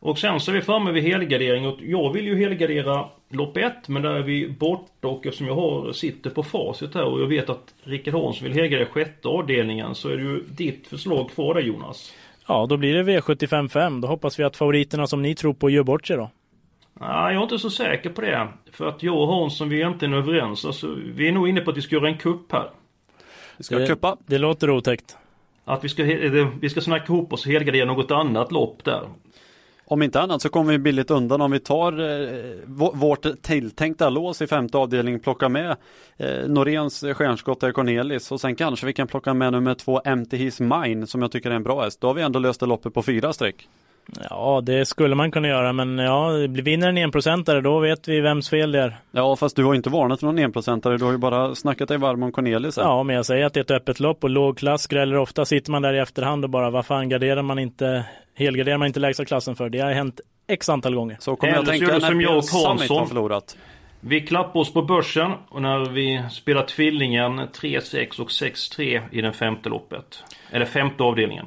Och 0.00 0.18
sen 0.18 0.40
så 0.40 0.50
är 0.50 0.54
vi 0.54 0.60
framme 0.60 0.92
vid 0.92 1.02
helgardering 1.02 1.66
och 1.66 1.78
jag 1.82 2.12
vill 2.12 2.26
ju 2.26 2.38
helgardera 2.38 3.04
lopp 3.30 3.56
1 3.56 3.88
men 3.88 4.02
där 4.02 4.10
är 4.10 4.22
vi 4.22 4.48
borta 4.48 5.08
och 5.08 5.26
eftersom 5.26 5.46
jag 5.46 5.54
har, 5.54 5.92
sitter 5.92 6.30
på 6.30 6.42
facit 6.42 6.94
här 6.94 7.04
och 7.04 7.20
jag 7.20 7.26
vet 7.26 7.50
att 7.50 7.74
Rickard 7.82 8.14
Hansson 8.14 8.48
vill 8.48 8.52
helgardera 8.52 8.88
sjätte 8.88 9.28
avdelningen 9.28 9.94
så 9.94 10.08
är 10.08 10.16
det 10.16 10.22
ju 10.22 10.42
ditt 10.48 10.86
förslag 10.86 11.30
kvar 11.30 11.54
där 11.54 11.60
Jonas. 11.60 12.12
Ja, 12.48 12.66
då 12.68 12.76
blir 12.76 12.94
det 12.94 13.02
V75 13.02 14.00
Då 14.00 14.08
hoppas 14.08 14.40
vi 14.40 14.44
att 14.44 14.56
favoriterna 14.56 15.06
som 15.06 15.22
ni 15.22 15.34
tror 15.34 15.54
på 15.54 15.70
gör 15.70 15.82
bort 15.82 16.06
sig 16.06 16.16
då. 16.16 16.30
Nej, 17.00 17.34
jag 17.34 17.40
är 17.40 17.42
inte 17.42 17.58
så 17.58 17.70
säker 17.70 18.10
på 18.10 18.20
det. 18.20 18.48
För 18.72 18.88
att 18.88 19.02
jag 19.02 19.16
och 19.20 19.28
Hansson 19.28 19.68
vi 19.68 19.82
är 19.82 19.88
inte 19.88 20.06
överens. 20.06 20.64
Alltså, 20.64 20.96
vi 21.14 21.28
är 21.28 21.32
nog 21.32 21.48
inne 21.48 21.60
på 21.60 21.70
att 21.70 21.76
vi 21.76 21.82
ska 21.82 21.94
göra 21.96 22.08
en 22.08 22.18
kupp 22.18 22.52
här. 22.52 22.70
Vi 23.56 23.64
ska 23.64 23.78
Det- 23.78 23.86
kuppa. 23.86 24.16
Det 24.26 24.38
låter 24.38 24.70
otäckt. 24.70 25.16
Att 25.64 25.84
vi 25.84 25.88
ska, 25.88 26.04
eh, 26.04 26.48
vi 26.60 26.70
ska 26.70 26.80
snacka 26.80 27.12
ihop 27.12 27.32
oss 27.32 27.46
och 27.46 27.52
helgardera 27.52 27.84
något 27.84 28.10
annat 28.10 28.52
lopp 28.52 28.84
där. 28.84 29.02
Om 29.84 30.02
inte 30.02 30.20
annat 30.20 30.42
så 30.42 30.48
kommer 30.48 30.72
vi 30.72 30.78
billigt 30.78 31.10
undan 31.10 31.40
om 31.40 31.50
vi 31.50 31.60
tar 31.60 31.92
eh, 31.92 32.28
vå- 32.66 32.96
vårt 32.96 33.42
tilltänkta 33.42 34.08
lås 34.10 34.42
i 34.42 34.46
femte 34.46 34.78
avdelningen, 34.78 35.20
plockar 35.20 35.48
med 35.48 35.76
eh, 36.16 36.48
Noréns 36.48 37.04
stjärnskott 37.14 37.60
där 37.60 37.72
Cornelis 37.72 38.32
och 38.32 38.40
sen 38.40 38.54
kanske 38.56 38.86
vi 38.86 38.92
kan 38.92 39.06
plocka 39.06 39.34
med 39.34 39.52
nummer 39.52 39.74
två 39.74 40.00
Empty 40.04 40.36
His 40.36 40.60
Mine 40.60 41.06
som 41.06 41.22
jag 41.22 41.30
tycker 41.32 41.50
är 41.50 41.54
en 41.54 41.62
bra 41.62 41.82
häst. 41.84 42.00
Då 42.00 42.06
har 42.06 42.14
vi 42.14 42.22
ändå 42.22 42.38
löst 42.38 42.60
det 42.60 42.66
loppet 42.66 42.94
på 42.94 43.02
fyra 43.02 43.32
streck. 43.32 43.68
Ja, 44.30 44.60
det 44.64 44.86
skulle 44.86 45.14
man 45.14 45.30
kunna 45.30 45.48
göra, 45.48 45.72
men 45.72 45.98
ja, 45.98 46.30
vinner 46.48 46.88
en 46.88 46.98
enprocentare 46.98 47.60
då 47.60 47.78
vet 47.78 48.08
vi 48.08 48.20
vems 48.20 48.50
fel 48.50 48.72
det 48.72 48.80
är. 48.80 48.96
Ja 49.12 49.36
fast 49.36 49.56
du 49.56 49.64
har 49.64 49.74
inte 49.74 49.90
varnat 49.90 50.20
för 50.20 50.26
någon 50.26 50.38
enprocentare, 50.38 50.96
du 50.96 51.04
har 51.04 51.12
ju 51.12 51.18
bara 51.18 51.54
snackat 51.54 51.88
dig 51.88 51.98
varm 51.98 52.22
om 52.22 52.32
Cornelis 52.32 52.76
här. 52.76 52.84
Ja, 52.84 53.02
men 53.02 53.16
jag 53.16 53.26
säger 53.26 53.46
att 53.46 53.54
det 53.54 53.60
är 53.60 53.64
ett 53.64 53.70
öppet 53.70 54.00
lopp 54.00 54.24
och 54.24 54.30
låg 54.30 54.58
klass 54.58 54.82
skräller 54.82 55.16
ofta. 55.16 55.44
Sitter 55.44 55.70
man 55.70 55.82
där 55.82 55.94
i 55.94 55.98
efterhand 55.98 56.44
och 56.44 56.50
bara, 56.50 56.70
vad 56.70 56.86
fan 56.86 57.08
garderar 57.08 57.42
man 57.42 57.58
inte, 57.58 58.04
helgarderar 58.34 58.78
man 58.78 58.86
inte 58.86 59.00
lägsta 59.00 59.24
klassen 59.24 59.56
för? 59.56 59.68
Det 59.68 59.78
har 59.78 59.92
hänt 59.92 60.20
x 60.46 60.68
antal 60.68 60.94
gånger. 60.94 61.16
Så 61.20 61.36
kommer 61.36 61.52
jag 61.54 61.62
Eller 61.62 61.72
tänka 61.72 61.92
när 61.92 62.00
som 62.00 62.20
jag 62.20 62.30
och 62.30 62.44
Hansson. 62.68 62.98
har 62.98 63.06
förlorat. 63.06 63.56
Vi 64.00 64.20
klappar 64.20 64.60
oss 64.60 64.72
på 64.72 64.82
börsen 64.82 65.32
och 65.48 65.62
när 65.62 65.90
vi 65.90 66.22
spelar 66.30 66.62
tvillingen 66.62 67.40
3-6 67.40 68.20
och 68.20 68.28
6-3 68.28 69.00
i 69.12 69.20
den 69.20 69.32
femte 69.32 69.68
loppet. 69.68 70.24
Eller 70.50 70.66
femte 70.66 71.02
avdelningen. 71.02 71.46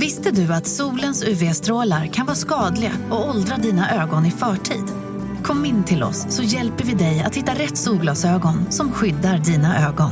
Visste 0.00 0.30
du 0.30 0.52
att 0.52 0.66
solens 0.66 1.24
UV-strålar 1.28 2.06
kan 2.06 2.26
vara 2.26 2.36
skadliga 2.36 2.92
och 3.10 3.28
åldra 3.28 3.56
dina 3.56 4.02
ögon 4.02 4.26
i 4.26 4.30
förtid? 4.30 4.84
Kom 5.44 5.64
in 5.64 5.84
till 5.84 6.02
oss 6.02 6.36
så 6.36 6.42
hjälper 6.42 6.84
vi 6.84 6.94
dig 6.94 7.22
att 7.26 7.36
hitta 7.36 7.52
rätt 7.52 7.76
solglasögon 7.76 8.72
som 8.72 8.92
skyddar 8.92 9.38
dina 9.38 9.88
ögon. 9.88 10.10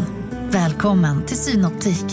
Välkommen 0.51 1.27
till 1.27 1.37
Synoptik. 1.37 2.05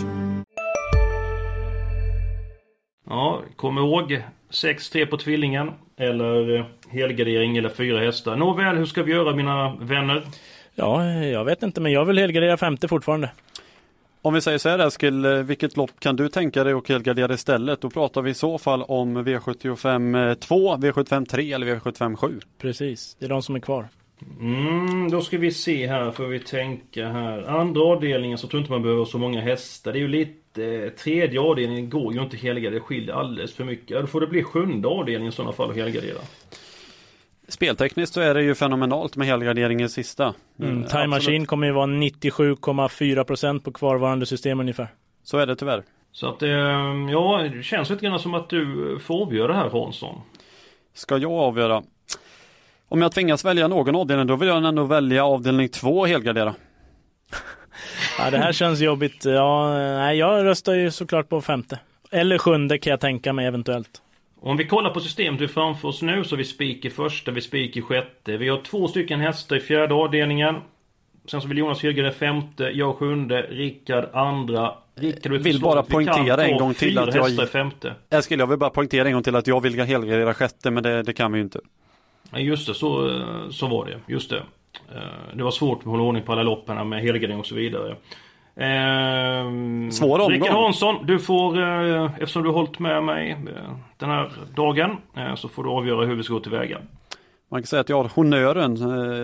Ja, 3.09 3.41
kom 3.55 3.77
ihåg 3.77 4.23
6-3 4.51 5.05
på 5.05 5.17
tvillingen. 5.17 5.71
Eller 5.97 6.65
helgardering 6.89 7.57
eller 7.57 7.69
fyra 7.69 7.99
hästar. 7.99 8.35
Nåväl, 8.35 8.77
hur 8.77 8.85
ska 8.85 9.03
vi 9.03 9.11
göra 9.11 9.35
mina 9.35 9.75
vänner? 9.75 10.23
Ja, 10.75 11.05
jag 11.05 11.45
vet 11.45 11.63
inte, 11.63 11.81
men 11.81 11.91
jag 11.91 12.05
vill 12.05 12.17
helgardera 12.17 12.57
femte 12.57 12.87
fortfarande. 12.87 13.29
Om 14.25 14.33
vi 14.33 14.41
säger 14.41 14.57
så 14.57 14.69
här 14.69 14.87
Eskil, 14.87 15.25
eh, 15.25 15.31
vilket 15.31 15.77
lopp 15.77 15.99
kan 15.99 16.15
du 16.15 16.29
tänka 16.29 16.63
dig 16.63 16.73
att 16.73 16.89
helgardera 16.89 17.33
istället? 17.33 17.81
Då 17.81 17.89
pratar 17.89 18.21
vi 18.21 18.31
i 18.31 18.33
så 18.33 18.57
fall 18.57 18.83
om 18.83 19.17
V75 19.17 20.35
2, 20.35 20.75
V75 20.75 21.25
3 21.25 21.53
eller 21.53 21.75
V75 21.75 22.15
7. 22.15 22.39
Precis, 22.57 23.15
det 23.19 23.25
är 23.25 23.29
de 23.29 23.41
som 23.41 23.55
är 23.55 23.59
kvar. 23.59 23.87
Mm, 24.39 25.11
då 25.11 25.21
ska 25.21 25.37
vi 25.37 25.51
se 25.51 25.87
här, 25.87 26.11
får 26.11 26.27
vi 26.27 26.39
tänka 26.39 27.07
här. 27.07 27.43
Andra 27.43 27.81
avdelningen 27.81 28.37
så 28.37 28.47
tror 28.47 28.59
jag 28.59 28.63
inte 28.63 28.71
man 28.71 28.81
behöver 28.81 29.05
så 29.05 29.17
många 29.17 29.41
hästar. 29.41 29.93
Det 29.93 29.99
är 29.99 30.01
ju 30.01 30.07
lite... 30.07 30.65
Eh, 30.65 30.89
tredje 30.89 31.39
avdelningen 31.39 31.89
går 31.89 32.13
ju 32.13 32.21
inte 32.21 32.37
helgardera, 32.37 32.71
det 32.71 32.79
skiljer 32.79 33.13
alldeles 33.13 33.53
för 33.53 33.63
mycket. 33.63 33.89
Ja, 33.89 34.01
då 34.01 34.07
får 34.07 34.21
det 34.21 34.27
bli 34.27 34.43
sjunde 34.43 34.87
avdelningen 34.87 35.29
i 35.29 35.35
sådana 35.35 35.53
fall 35.53 35.69
att 35.69 35.75
helgardera. 35.75 36.19
Speltekniskt 37.47 38.13
så 38.13 38.21
är 38.21 38.33
det 38.33 38.43
ju 38.43 38.55
fenomenalt 38.55 39.15
med 39.15 39.27
helgarderingen 39.27 39.89
sista. 39.89 40.33
Mm, 40.59 40.83
Time 40.83 41.07
Machine 41.07 41.45
kommer 41.45 41.67
ju 41.67 41.73
vara 41.73 41.85
97,4% 41.85 43.59
på 43.59 43.71
kvarvarande 43.71 44.25
system 44.25 44.59
ungefär. 44.59 44.87
Så 45.23 45.37
är 45.37 45.45
det 45.45 45.55
tyvärr. 45.55 45.83
Så 46.11 46.29
att, 46.29 46.41
eh, 46.41 46.49
ja, 47.11 47.49
det 47.53 47.63
känns 47.63 47.89
lite 47.89 48.05
grann 48.05 48.19
som 48.19 48.33
att 48.33 48.49
du 48.49 48.99
får 49.03 49.21
avgöra 49.21 49.47
det 49.47 49.53
här 49.53 49.69
Hansson. 49.69 50.21
Ska 50.93 51.17
jag 51.17 51.31
avgöra? 51.31 51.83
Om 52.87 53.01
jag 53.01 53.11
tvingas 53.11 53.45
välja 53.45 53.67
någon 53.67 53.95
avdelning 53.95 54.27
då 54.27 54.35
vill 54.35 54.49
jag 54.49 54.65
ändå 54.65 54.83
välja 54.83 55.25
avdelning 55.25 55.69
2 55.69 55.99
och 55.99 56.07
helgardera. 56.07 56.55
Ja, 58.19 58.31
det 58.31 58.37
här 58.37 58.53
känns 58.53 58.79
jobbigt. 58.79 59.25
Ja, 59.25 59.73
nej, 59.73 60.17
jag 60.17 60.45
röstar 60.45 60.73
ju 60.73 60.91
såklart 60.91 61.29
på 61.29 61.41
femte. 61.41 61.79
Eller 62.11 62.37
sjunde 62.37 62.77
kan 62.77 62.91
jag 62.91 62.99
tänka 62.99 63.33
mig 63.33 63.45
eventuellt. 63.45 64.01
Om 64.45 64.57
vi 64.57 64.65
kollar 64.67 64.89
på 64.89 64.99
systemet 64.99 65.41
vi 65.41 65.47
framför 65.47 65.87
oss 65.87 66.01
nu 66.01 66.23
så 66.23 66.35
har 66.35 66.37
vi 66.37 66.43
spik 66.43 66.85
i 66.85 66.89
första, 66.89 67.31
vi 67.31 67.41
spik 67.41 67.77
i 67.77 67.81
sjätte. 67.81 68.37
Vi 68.37 68.49
har 68.49 68.61
två 68.61 68.87
stycken 68.87 69.19
hästar 69.19 69.55
i 69.55 69.59
fjärde 69.59 69.93
avdelningen. 69.93 70.55
Sen 71.25 71.41
så 71.41 71.47
vill 71.47 71.57
Jonas 71.57 71.83
Hylgren 71.83 72.13
femte, 72.13 72.63
jag 72.63 72.95
sjunde, 72.95 73.41
Rickard 73.41 74.09
andra. 74.13 74.73
Rickard 74.95 75.31
vill 75.31 75.61
bara 75.61 75.83
poängtera 75.83 76.45
en 76.45 76.57
gång 76.57 76.73
till 76.73 76.97
att 76.97 77.15
jag... 77.15 77.23
hästar 77.23 77.43
i 77.43 77.47
femte. 77.47 77.95
Eskil, 78.09 78.39
jag 78.39 78.47
vill 78.47 78.59
bara 78.59 78.69
poängtera 78.69 79.07
en 79.07 79.13
gång 79.13 79.23
till 79.23 79.35
att 79.35 79.47
jag 79.47 79.61
vill 79.61 79.79
helgardera 79.79 80.33
sjätte, 80.33 80.71
men 80.71 80.83
det, 80.83 81.03
det 81.03 81.13
kan 81.13 81.31
vi 81.31 81.37
ju 81.37 81.43
inte. 81.43 81.59
Just 82.35 82.67
det, 82.67 82.73
så, 82.73 83.21
så 83.51 83.67
var 83.67 83.85
det. 83.85 84.13
Just 84.13 84.29
det. 84.29 84.43
Eh, 84.95 85.35
det 85.35 85.43
var 85.43 85.51
svårt 85.51 85.79
att 85.79 85.85
hålla 85.85 86.03
ordning 86.03 86.23
på 86.23 86.31
alla 86.31 86.43
loppen 86.43 86.89
med 86.89 87.01
helgardering 87.01 87.39
och 87.39 87.45
så 87.45 87.55
vidare. 87.55 87.95
Eh, 88.55 89.89
Svår 89.91 90.19
omgång. 90.19 90.31
Rickard 90.31 90.51
Hansson, 90.53 91.05
du 91.05 91.19
får, 91.19 91.61
eh, 91.61 92.05
eftersom 92.05 92.43
du 92.43 92.49
har 92.49 92.55
hållit 92.55 92.79
med 92.79 93.03
mig 93.03 93.31
eh, 93.31 93.73
den 93.97 94.09
här 94.09 94.31
dagen, 94.55 94.97
eh, 95.17 95.35
så 95.35 95.47
får 95.47 95.63
du 95.63 95.69
avgöra 95.69 96.05
hur 96.05 96.15
vi 96.15 96.23
ska 96.23 96.33
gå 96.33 96.39
tillväga. 96.39 96.77
Man 97.51 97.61
kan 97.61 97.67
säga 97.67 97.79
att 97.79 97.89
jag 97.89 98.03
har 98.03 98.11
honören 98.15 98.73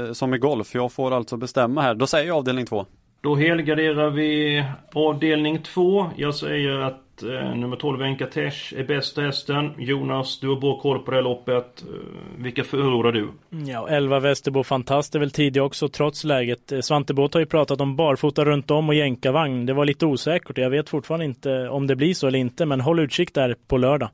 eh, 0.08 0.14
som 0.14 0.34
i 0.34 0.38
golf. 0.38 0.76
Jag 0.76 0.92
får 0.92 1.12
alltså 1.14 1.38
bestämma 1.38 1.82
här. 1.82 1.96
Då 1.96 2.08
säger 2.08 2.28
jag 2.28 2.38
avdelning 2.38 2.66
två. 2.66 2.86
Då 3.22 3.36
helgarderar 3.36 4.10
vi 4.10 4.64
avdelning 4.94 5.60
två. 5.62 6.06
Jag 6.16 6.36
säger 6.36 6.80
att 6.80 7.02
Eh, 7.24 7.56
nummer 7.56 7.76
12 7.76 8.00
Venkatesh 8.00 8.74
är 8.78 8.84
bästa 8.84 9.22
hästen. 9.22 9.72
Jonas, 9.78 10.40
du 10.40 10.48
har 10.48 10.56
bra 10.56 10.80
koll 10.80 11.00
på 11.00 11.12
det 11.12 11.18
här 11.18 11.24
loppet. 11.24 11.82
Eh, 11.82 12.44
vilka 12.44 12.64
förordar 12.64 13.12
du? 13.12 13.28
Ja, 13.50 13.88
11 13.90 14.20
Västerbo 14.20 14.64
Fantast 14.64 15.16
är 15.16 15.20
väl 15.20 15.32
tidig 15.32 15.64
också 15.64 15.90
trots 15.90 16.24
läget. 16.24 16.72
Eh, 16.72 16.80
Svantebåt 16.80 17.34
har 17.34 17.42
ju 17.42 17.46
pratat 17.46 17.82
om 17.82 17.96
barfota 17.96 18.46
runt 18.46 18.72
om 18.72 18.90
och 18.90 18.96
jänkarvagn. 18.96 19.66
Det 19.66 19.74
var 19.74 19.86
lite 19.86 20.06
osäkert. 20.06 20.58
Jag 20.58 20.70
vet 20.70 20.90
fortfarande 20.90 21.26
inte 21.26 21.70
om 21.70 21.88
det 21.88 21.96
blir 21.96 22.14
så 22.14 22.28
eller 22.28 22.40
inte, 22.40 22.66
men 22.66 22.82
håll 22.82 23.00
utkik 23.00 23.34
där 23.34 23.56
på 23.68 23.78
lördag. 23.78 24.10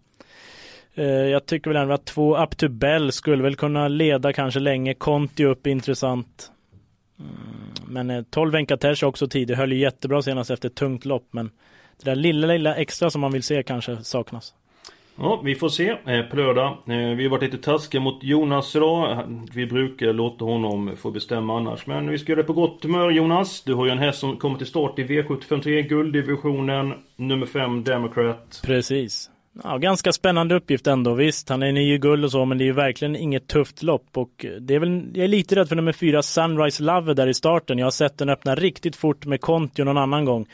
Jag 1.32 1.46
tycker 1.46 1.70
väl 1.70 1.82
ändå 1.82 1.94
att 1.94 2.06
två 2.06 2.38
Up 2.38 2.58
to 2.58 2.70
Bell 2.70 3.12
skulle 3.12 3.44
väl 3.44 3.56
kunna 3.56 3.88
leda 3.88 4.34
kanske 4.34 4.60
länge. 4.60 4.94
Conti 4.94 5.46
upp 5.46 5.68
intressant. 5.68 6.52
Mm, 7.20 8.08
men 8.08 8.26
12 8.26 8.52
Venkatesh 8.52 9.04
är 9.04 9.08
också 9.08 9.28
tidig. 9.28 9.56
Höll 9.56 9.72
ju 9.72 9.80
jättebra 9.80 10.22
senast 10.22 10.52
efter 10.52 10.70
ett 10.70 10.76
tungt 10.76 11.06
lopp. 11.06 11.28
Men 11.32 11.50
det 12.04 12.10
där 12.10 12.16
lilla, 12.16 12.48
lilla 12.48 12.76
extra 12.76 13.10
som 13.10 13.22
man 13.22 13.32
vill 13.32 13.44
se 13.44 13.64
kanske 13.64 14.04
saknas. 14.04 14.54
Ja, 15.18 15.42
vi 15.44 15.56
får 15.56 15.70
se 15.70 15.90
eh, 16.06 16.22
på 16.22 16.36
lördag. 16.36 16.68
Eh, 16.68 17.16
vi 17.16 17.24
har 17.24 17.30
varit 17.30 17.44
lite 17.44 17.58
taskiga 17.58 18.02
mot 18.02 18.24
Jonas 18.24 18.76
idag. 18.76 19.24
Vi 19.54 19.66
brukar 19.66 20.14
låta 20.14 20.46
honom 20.46 20.96
få 20.98 21.12
bestämma 21.12 21.58
annars. 21.58 21.88
Men 21.88 22.10
vi 22.10 22.18
ska 22.18 22.32
göra 22.32 22.42
det 22.42 22.48
på 22.48 22.54
gott 22.54 22.84
humör 22.84 23.12
Jonas. 23.12 23.62
Du 23.62 23.74
har 23.74 23.86
ju 23.86 23.92
en 23.92 24.00
häst 24.00 24.20
som 24.20 24.38
kommer 24.38 24.58
till 24.58 24.68
start 24.68 25.00
i 25.00 25.04
V753 25.04 25.82
gulddivisionen. 25.82 26.94
Nummer 27.16 27.46
5 27.46 27.84
Democrat. 27.84 28.62
Precis. 28.64 29.30
Ja, 29.64 29.78
ganska 29.78 30.14
spännande 30.14 30.56
uppgift 30.56 30.88
ändå. 30.88 31.14
Visst, 31.14 31.50
han 31.50 31.64
är 31.64 31.72
ny 31.72 31.94
i 31.94 31.98
guld 31.98 32.26
och 32.26 32.32
så, 32.32 32.46
men 32.46 32.58
det 32.58 32.64
är 32.64 32.66
ju 32.66 32.72
verkligen 32.72 33.16
inget 33.16 33.48
tufft 33.48 33.84
lopp. 33.84 34.08
Och 34.14 34.46
det 34.60 34.76
är 34.76 34.80
väl, 34.80 35.04
jag 35.14 35.24
är 35.24 35.28
lite 35.28 35.56
rädd 35.56 35.70
för 35.70 35.76
nummer 35.76 35.92
fyra, 35.92 36.22
Sunrise 36.22 36.84
Love 36.84 37.14
där 37.14 37.28
i 37.28 37.34
starten. 37.34 37.78
Jag 37.78 37.86
har 37.86 37.92
sett 37.92 38.18
den 38.18 38.30
öppna 38.30 38.56
riktigt 38.56 38.96
fort 38.96 39.26
med 39.26 39.42
Conti 39.42 39.84
någon 39.84 39.98
annan 39.98 40.26
gång. 40.26 40.46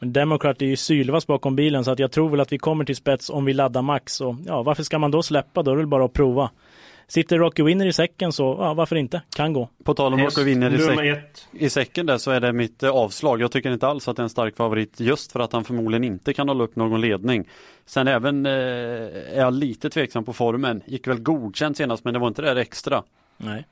Men 0.00 0.12
Democrat 0.12 0.62
är 0.62 0.66
ju 0.66 0.76
sylvass 0.76 1.26
bakom 1.26 1.56
bilen, 1.56 1.84
så 1.84 1.90
att 1.90 1.98
jag 1.98 2.12
tror 2.12 2.28
väl 2.28 2.40
att 2.40 2.52
vi 2.52 2.58
kommer 2.58 2.84
till 2.84 2.96
spets 2.96 3.30
om 3.30 3.44
vi 3.44 3.52
laddar 3.52 3.82
max. 3.82 4.20
Och 4.20 4.36
ja, 4.46 4.62
varför 4.62 4.82
ska 4.82 4.98
man 4.98 5.10
då 5.10 5.22
släppa? 5.22 5.62
Då 5.62 5.70
är 5.70 5.74
det 5.74 5.80
väl 5.80 5.86
bara 5.86 6.04
att 6.04 6.12
prova. 6.12 6.50
Sitter 7.08 7.38
Rocky 7.38 7.62
Winner 7.62 7.86
i 7.86 7.92
säcken 7.92 8.32
så, 8.32 8.56
ja 8.60 8.74
varför 8.74 8.96
inte? 8.96 9.22
Kan 9.36 9.52
gå. 9.52 9.68
På 9.84 9.94
tal 9.94 10.14
om 10.14 10.20
Rocky 10.20 10.44
Winner 10.44 10.74
i, 10.74 10.78
säck, 10.78 11.46
i 11.52 11.70
säcken 11.70 12.06
där 12.06 12.18
så 12.18 12.30
är 12.30 12.40
det 12.40 12.52
mitt 12.52 12.82
eh, 12.82 12.90
avslag. 12.90 13.40
Jag 13.40 13.52
tycker 13.52 13.72
inte 13.72 13.86
alls 13.86 14.08
att 14.08 14.16
det 14.16 14.20
är 14.20 14.24
en 14.24 14.30
stark 14.30 14.56
favorit 14.56 15.00
just 15.00 15.32
för 15.32 15.40
att 15.40 15.52
han 15.52 15.64
förmodligen 15.64 16.04
inte 16.04 16.32
kan 16.32 16.48
hålla 16.48 16.64
upp 16.64 16.76
någon 16.76 17.00
ledning. 17.00 17.48
Sen 17.86 18.08
även 18.08 18.46
eh, 18.46 18.52
är 18.52 19.38
jag 19.38 19.54
lite 19.54 19.90
tveksam 19.90 20.24
på 20.24 20.32
formen. 20.32 20.82
Gick 20.86 21.06
väl 21.06 21.20
godkänt 21.20 21.76
senast 21.76 22.04
men 22.04 22.14
det 22.14 22.20
var 22.20 22.28
inte 22.28 22.42
det 22.42 22.60
extra. 22.60 23.02
Nej. 23.36 23.64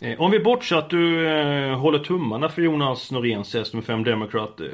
Eh, 0.00 0.20
om 0.20 0.30
vi 0.30 0.40
bortser 0.40 0.76
att 0.76 0.90
du 0.90 1.28
eh, 1.28 1.78
håller 1.78 1.98
tummarna 1.98 2.48
för 2.48 2.62
Jonas 2.62 3.10
Noréns 3.10 3.54
häst 3.54 3.74
med 3.74 3.84
5 3.84 4.04
Democrat. 4.04 4.60
Eh, 4.60 4.66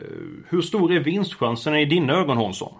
hur 0.49 0.61
stor 0.61 0.93
är 0.93 1.01
vinstchansen 1.01 1.75
i 1.75 1.85
dina 1.85 2.13
ögon 2.13 2.37
Hansson? 2.37 2.73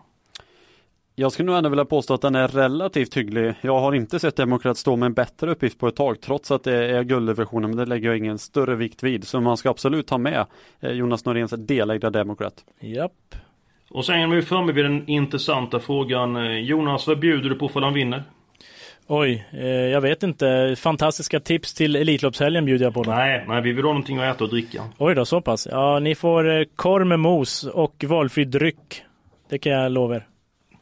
Jag 1.21 1.33
skulle 1.33 1.47
nog 1.47 1.57
ändå 1.57 1.71
vilja 1.71 1.85
påstå 1.85 2.15
att 2.15 2.21
den 2.21 2.35
är 2.35 2.49
relativt 2.49 3.17
hygglig. 3.17 3.55
Jag 3.61 3.81
har 3.81 3.93
inte 3.93 4.19
sett 4.19 4.37
Demokrat 4.37 4.77
stå 4.77 4.97
med 4.97 5.07
en 5.07 5.15
bättre 5.15 5.51
uppgift 5.51 5.79
på 5.79 5.89
ett 5.89 5.97
tag 5.97 6.21
trots 6.21 6.51
att 6.51 6.65
det 6.65 6.87
är 6.87 7.03
guldversionen, 7.03 7.71
men 7.71 7.79
det 7.79 7.87
lägger 7.87 8.09
jag 8.09 8.19
ingen 8.19 8.39
större 8.39 8.75
vikt 8.75 9.03
vid. 9.03 9.27
Så 9.27 9.41
man 9.41 9.57
ska 9.57 9.71
absolut 9.71 10.07
ta 10.07 10.19
med 10.19 10.47
eh, 10.81 10.91
Jonas 10.91 11.25
Noréns 11.25 11.51
delägda 11.51 12.11
Demokrat. 12.11 12.65
Japp. 12.81 13.35
Och 13.91 14.05
sen 14.05 14.21
är 14.21 14.27
vi 14.27 14.43
framme 14.43 14.73
vid 14.73 14.85
den 14.85 15.09
intressanta 15.09 15.81
frågan. 15.81 16.37
Eh, 16.37 16.59
Jonas, 16.59 17.07
vad 17.07 17.19
bjuder 17.19 17.51
du 17.51 17.55
på 17.55 17.69
för 17.69 17.81
han 17.81 17.95
vinner? 17.95 18.25
Oj, 19.11 19.47
eh, 19.53 19.67
jag 19.67 20.01
vet 20.01 20.23
inte. 20.23 20.75
Fantastiska 20.79 21.41
tips 21.41 21.75
till 21.75 21.97
Elitloppshelgen 21.97 22.65
bjuder 22.65 22.85
jag 22.87 22.95
på. 22.95 23.03
Då. 23.03 23.11
Nej, 23.11 23.45
nej, 23.49 23.63
vi 23.63 23.73
vill 23.73 23.85
ha 23.85 23.93
någonting 23.93 24.19
att 24.19 24.37
äta 24.37 24.45
och 24.45 24.51
dricka. 24.51 24.85
Oj 24.99 25.15
då, 25.15 25.25
så 25.25 25.41
pass. 25.41 25.69
Ja, 25.71 25.99
ni 25.99 26.15
får 26.15 26.59
eh, 26.59 26.65
korv 26.77 27.07
med 27.07 27.21
mos 27.21 27.65
och 27.65 28.05
valfri 28.09 28.45
dryck. 28.45 29.03
Det 29.51 29.59
kan 29.59 29.73
jag 29.73 29.93
lova 29.93 30.17
er. 30.17 30.27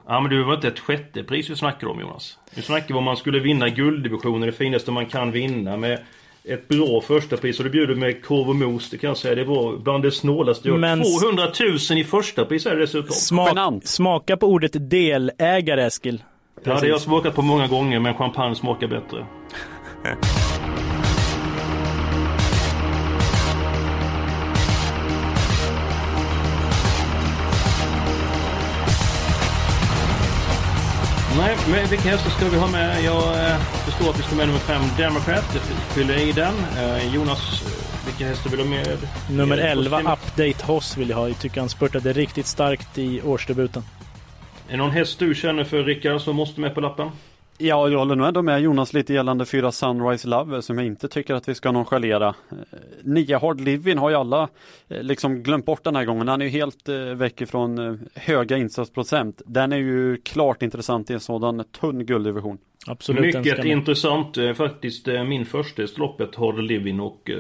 Ja 0.09 0.21
men 0.21 0.31
det 0.31 0.45
var 0.45 0.55
inte 0.55 0.69
ett 0.69 0.79
sjätte 0.79 1.23
pris 1.23 1.51
vi 1.51 1.57
snackar 1.57 1.87
om 1.87 2.01
Jonas. 2.01 2.39
Vi 2.55 2.63
snackar 2.63 2.95
om 2.95 3.05
man 3.05 3.17
skulle 3.17 3.39
vinna 3.39 3.69
gulddivisionen, 3.69 4.41
det 4.41 4.53
finaste 4.53 4.91
man 4.91 5.07
kan 5.07 5.33
vinna 5.33 5.77
med 5.77 5.99
ett 6.45 6.69
bra 6.69 7.01
första 7.01 7.37
pris 7.37 7.59
och 7.59 7.65
det 7.65 7.71
bjuder 7.71 7.95
med 7.95 8.25
korv 8.25 8.49
och 8.49 8.57
mos, 8.57 8.91
det 8.91 8.99
kan 8.99 9.09
jag 9.09 9.17
säga. 9.17 9.35
Det 9.35 9.45
var 9.45 9.77
bland 9.77 10.03
det 10.03 10.13
snålaste 10.13 10.69
jag 10.69 10.81
men... 10.81 11.03
200 11.21 11.43
000 11.91 11.99
i 11.99 12.05
första 12.05 12.45
pris 12.45 12.67
är 12.67 12.75
det 12.75 12.81
dessutom. 12.81 13.11
Smak, 13.11 13.85
smaka 13.85 14.37
på 14.37 14.47
ordet 14.47 14.91
delägare 14.91 15.87
Eskil. 15.87 16.23
Ja, 16.65 16.73
det 16.75 16.81
har 16.81 16.87
jag 16.87 17.01
smakat 17.01 17.35
på 17.35 17.43
många 17.43 17.67
gånger 17.67 18.01
men 18.01 18.15
champagne 18.15 18.55
smakar 18.55 18.89
bättre. 18.89 19.27
Nej, 31.39 31.57
men 31.71 31.89
vilka 31.91 32.09
hästar 32.09 32.31
ska 32.31 32.49
vi 32.49 32.57
ha 32.57 32.67
med? 32.67 33.05
Jag 33.05 33.51
eh, 33.51 33.59
förstår 33.59 34.11
att 34.11 34.19
vi 34.19 34.23
ska 34.23 34.35
med 34.35 34.47
nummer 34.47 34.61
5 34.61 34.83
Democrat. 34.99 35.45
Jag 35.55 35.63
fyller 35.95 36.29
i 36.29 36.33
den. 36.33 36.55
Eh, 36.79 37.15
Jonas, 37.15 37.63
vilka 38.07 38.27
hästar 38.27 38.51
vill 38.51 38.59
du 38.59 38.65
ha 38.65 38.71
med? 38.71 38.99
Nummer 39.31 39.59
11 39.59 40.01
Update 40.01 40.65
Hoss 40.67 40.97
vill 40.97 41.11
jag 41.11 41.17
ha. 41.17 41.29
Jag 41.29 41.39
tycker 41.39 41.61
han 41.61 41.69
spurtade 41.69 42.13
riktigt 42.13 42.47
starkt 42.47 42.99
i 42.99 43.23
årsdebuten. 43.23 43.83
Är 44.69 44.71
det 44.71 44.77
någon 44.77 44.91
häst 44.91 45.19
du 45.19 45.35
känner 45.35 45.65
för 45.65 45.85
Rickard 45.85 46.21
som 46.21 46.37
måste 46.37 46.61
med 46.61 46.75
på 46.75 46.81
lappen? 46.81 47.11
Ja, 47.59 47.89
jag 47.89 47.99
håller 47.99 48.17
nog 48.17 48.27
ändå 48.27 48.43
med 48.43 48.61
Jonas 48.61 48.93
lite 48.93 49.15
gällande 49.15 49.47
fyra 49.47 49.73
Sunrise 49.73 50.29
Lover 50.29 50.61
som 50.61 50.79
jag 50.79 50.87
inte 50.87 51.09
tycker 51.09 51.35
att 51.35 51.49
vi 51.49 51.55
ska 51.55 51.73
nonchalera. 51.73 52.29
Eh, 52.29 52.57
Nio 53.03 53.39
Hard 53.39 53.61
Living 53.61 53.99
har 53.99 54.11
ju 54.11 54.17
alla 54.17 54.49
eh, 54.89 55.03
liksom 55.03 55.43
glömt 55.43 55.67
bort 55.67 55.85
den 55.85 55.97
här 55.97 56.05
gången. 56.05 56.29
Han 56.29 56.41
är 56.41 56.45
ju 56.45 56.51
helt 56.51 56.89
eh, 56.89 56.97
väck 56.97 57.41
ifrån 57.41 58.01
höga 58.15 58.57
insatsprocent. 58.57 59.43
Den 59.47 59.73
är 59.73 59.77
ju 59.77 60.17
klart 60.17 60.63
intressant 60.63 61.11
i 61.11 61.15
en 61.15 61.21
sådan 61.21 61.65
tunn 61.81 62.07
gulddivision. 62.07 62.59
Absolut. 62.87 63.37
Mycket 63.37 63.65
intressant. 63.65 64.37
Faktiskt 64.57 65.07
min 65.07 65.47
första 65.47 65.83
loppet 65.97 66.35
Hard 66.35 66.61
Living 66.61 67.01
och 67.01 67.31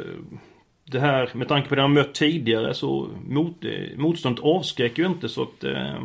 det 0.84 1.00
här 1.00 1.30
med 1.34 1.48
tanke 1.48 1.68
på 1.68 1.74
det 1.74 1.82
han 1.82 1.92
mött 1.92 2.14
tidigare 2.14 2.74
så 2.74 3.08
mot, 3.28 3.56
motståndet 3.96 4.44
avskräcker 4.44 5.02
ju 5.02 5.08
inte 5.08 5.28
så 5.28 5.42
att 5.42 5.64
eh, 5.64 6.04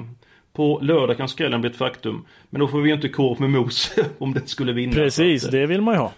på 0.53 0.79
lördag 0.81 1.17
kan 1.17 1.27
skrällen 1.27 1.62
bli 1.62 1.70
ett 1.70 1.77
faktum. 1.77 2.25
Men 2.50 2.60
då 2.60 2.67
får 2.67 2.81
vi 2.81 2.89
ju 2.89 2.96
inte 2.96 3.10
korv 3.10 3.41
med 3.41 3.50
mos 3.50 3.96
om 4.17 4.34
det 4.34 4.50
skulle 4.50 4.74
vinna. 4.74 4.93
Precis, 4.93 5.43
det 5.43 5.65
vill 5.65 5.81
man 5.81 5.93
ju 5.93 6.00
ha. 6.00 6.12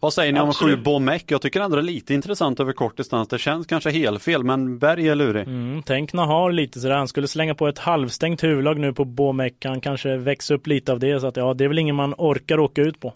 Vad 0.00 0.12
säger 0.12 0.32
ni 0.32 0.40
om 0.40 0.48
Absolut. 0.48 0.78
sju 0.78 0.82
Bomek? 0.82 1.24
Jag 1.26 1.42
tycker 1.42 1.60
ändå 1.60 1.76
det 1.76 1.82
är 1.82 1.84
lite 1.84 2.14
intressant 2.14 2.60
över 2.60 2.72
kort 2.72 2.96
distans. 2.96 3.28
Det 3.28 3.38
känns 3.38 3.66
kanske 3.66 3.90
helt 3.90 4.22
fel, 4.22 4.44
men 4.44 4.78
Berg 4.78 5.08
är 5.08 5.14
lurig. 5.14 5.42
Mm, 5.42 5.82
tänk 5.82 6.12
har 6.12 6.52
lite 6.52 6.80
sådär. 6.80 6.94
Han 6.94 7.08
skulle 7.08 7.28
slänga 7.28 7.54
på 7.54 7.68
ett 7.68 7.78
halvstängt 7.78 8.42
huvudlag 8.42 8.78
nu 8.78 8.92
på 8.92 9.04
Bomek. 9.04 9.64
Han 9.64 9.80
kanske 9.80 10.16
växer 10.16 10.54
upp 10.54 10.66
lite 10.66 10.92
av 10.92 10.98
det. 10.98 11.20
Så 11.20 11.26
att 11.26 11.36
ja, 11.36 11.54
det 11.54 11.64
är 11.64 11.68
väl 11.68 11.78
ingen 11.78 11.94
man 11.94 12.14
orkar 12.18 12.60
åka 12.60 12.82
ut 12.82 13.00
på. 13.00 13.14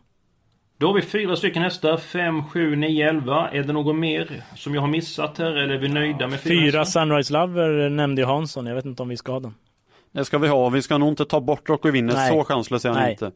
Då 0.78 0.86
har 0.86 0.94
vi 0.94 1.02
fyra 1.02 1.36
stycken 1.36 1.62
hästar. 1.62 1.96
5, 1.96 2.44
7, 2.44 2.76
9, 2.76 3.08
11. 3.08 3.48
Är 3.48 3.62
det 3.62 3.72
någon 3.72 4.00
mer 4.00 4.42
som 4.56 4.74
jag 4.74 4.80
har 4.80 4.88
missat 4.88 5.38
här? 5.38 5.56
Eller 5.56 5.74
är 5.74 5.78
vi 5.78 5.88
nöjda 5.88 6.26
med 6.26 6.40
fyra, 6.40 6.60
Fyra? 6.60 6.84
Sunrise 6.84 7.32
Lover 7.32 7.88
nämnde 7.88 8.22
ju 8.22 8.26
Hansson. 8.26 8.66
Jag 8.66 8.74
vet 8.74 8.84
inte 8.84 9.02
om 9.02 9.08
vi 9.08 9.16
ska 9.16 9.32
ha 9.32 9.40
den. 9.40 9.54
Det 10.14 10.24
ska 10.24 10.38
vi 10.38 10.48
ha. 10.48 10.68
Vi 10.68 10.82
ska 10.82 10.98
nog 10.98 11.08
inte 11.08 11.24
ta 11.24 11.40
bort 11.40 11.68
Rocco 11.68 11.90
Winner. 11.90 12.14
Nej. 12.14 12.30
Så 12.32 12.44
chanslös 12.44 12.84
är 12.84 12.88
han 12.88 12.98
Nej. 12.98 13.10
inte. 13.12 13.30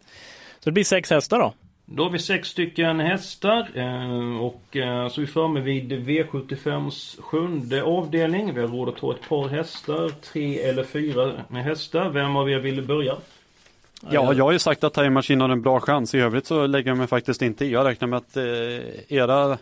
Så 0.58 0.64
det 0.64 0.72
blir 0.72 0.84
sex 0.84 1.10
hästar 1.10 1.38
då. 1.38 1.52
Då 1.86 2.02
har 2.02 2.10
vi 2.10 2.18
sex 2.18 2.48
stycken 2.48 3.00
hästar 3.00 3.68
eh, 3.74 4.40
och 4.42 4.76
eh, 4.76 5.08
så 5.08 5.20
är 5.20 5.20
vi 5.20 5.26
framme 5.26 5.60
vid 5.60 5.92
V75s 5.92 7.22
sjunde 7.22 7.82
avdelning. 7.82 8.54
Vi 8.54 8.60
har 8.60 8.68
råd 8.68 8.88
att 8.88 8.96
ta 8.96 9.12
ett 9.12 9.28
par 9.28 9.48
hästar, 9.48 10.08
tre 10.32 10.58
eller 10.58 10.84
fyra 10.84 11.32
med 11.48 11.64
hästar. 11.64 12.10
Vem 12.10 12.36
av 12.36 12.50
er 12.50 12.58
vill 12.58 12.82
börja? 12.86 13.16
Ja, 14.10 14.34
jag 14.34 14.44
har 14.44 14.52
ju 14.52 14.58
sagt 14.58 14.84
att 14.84 14.94
Time 14.94 15.10
Machine 15.10 15.40
har 15.40 15.48
en 15.48 15.62
bra 15.62 15.80
chans. 15.80 16.14
I 16.14 16.18
övrigt 16.18 16.46
så 16.46 16.66
lägger 16.66 16.90
jag 16.90 16.98
mig 16.98 17.06
faktiskt 17.06 17.42
inte 17.42 17.64
i. 17.64 17.70
Jag 17.72 17.86
räknar 17.86 18.08
med 18.08 18.16
att 18.16 18.36
eh, 18.36 18.44
era 19.16 19.58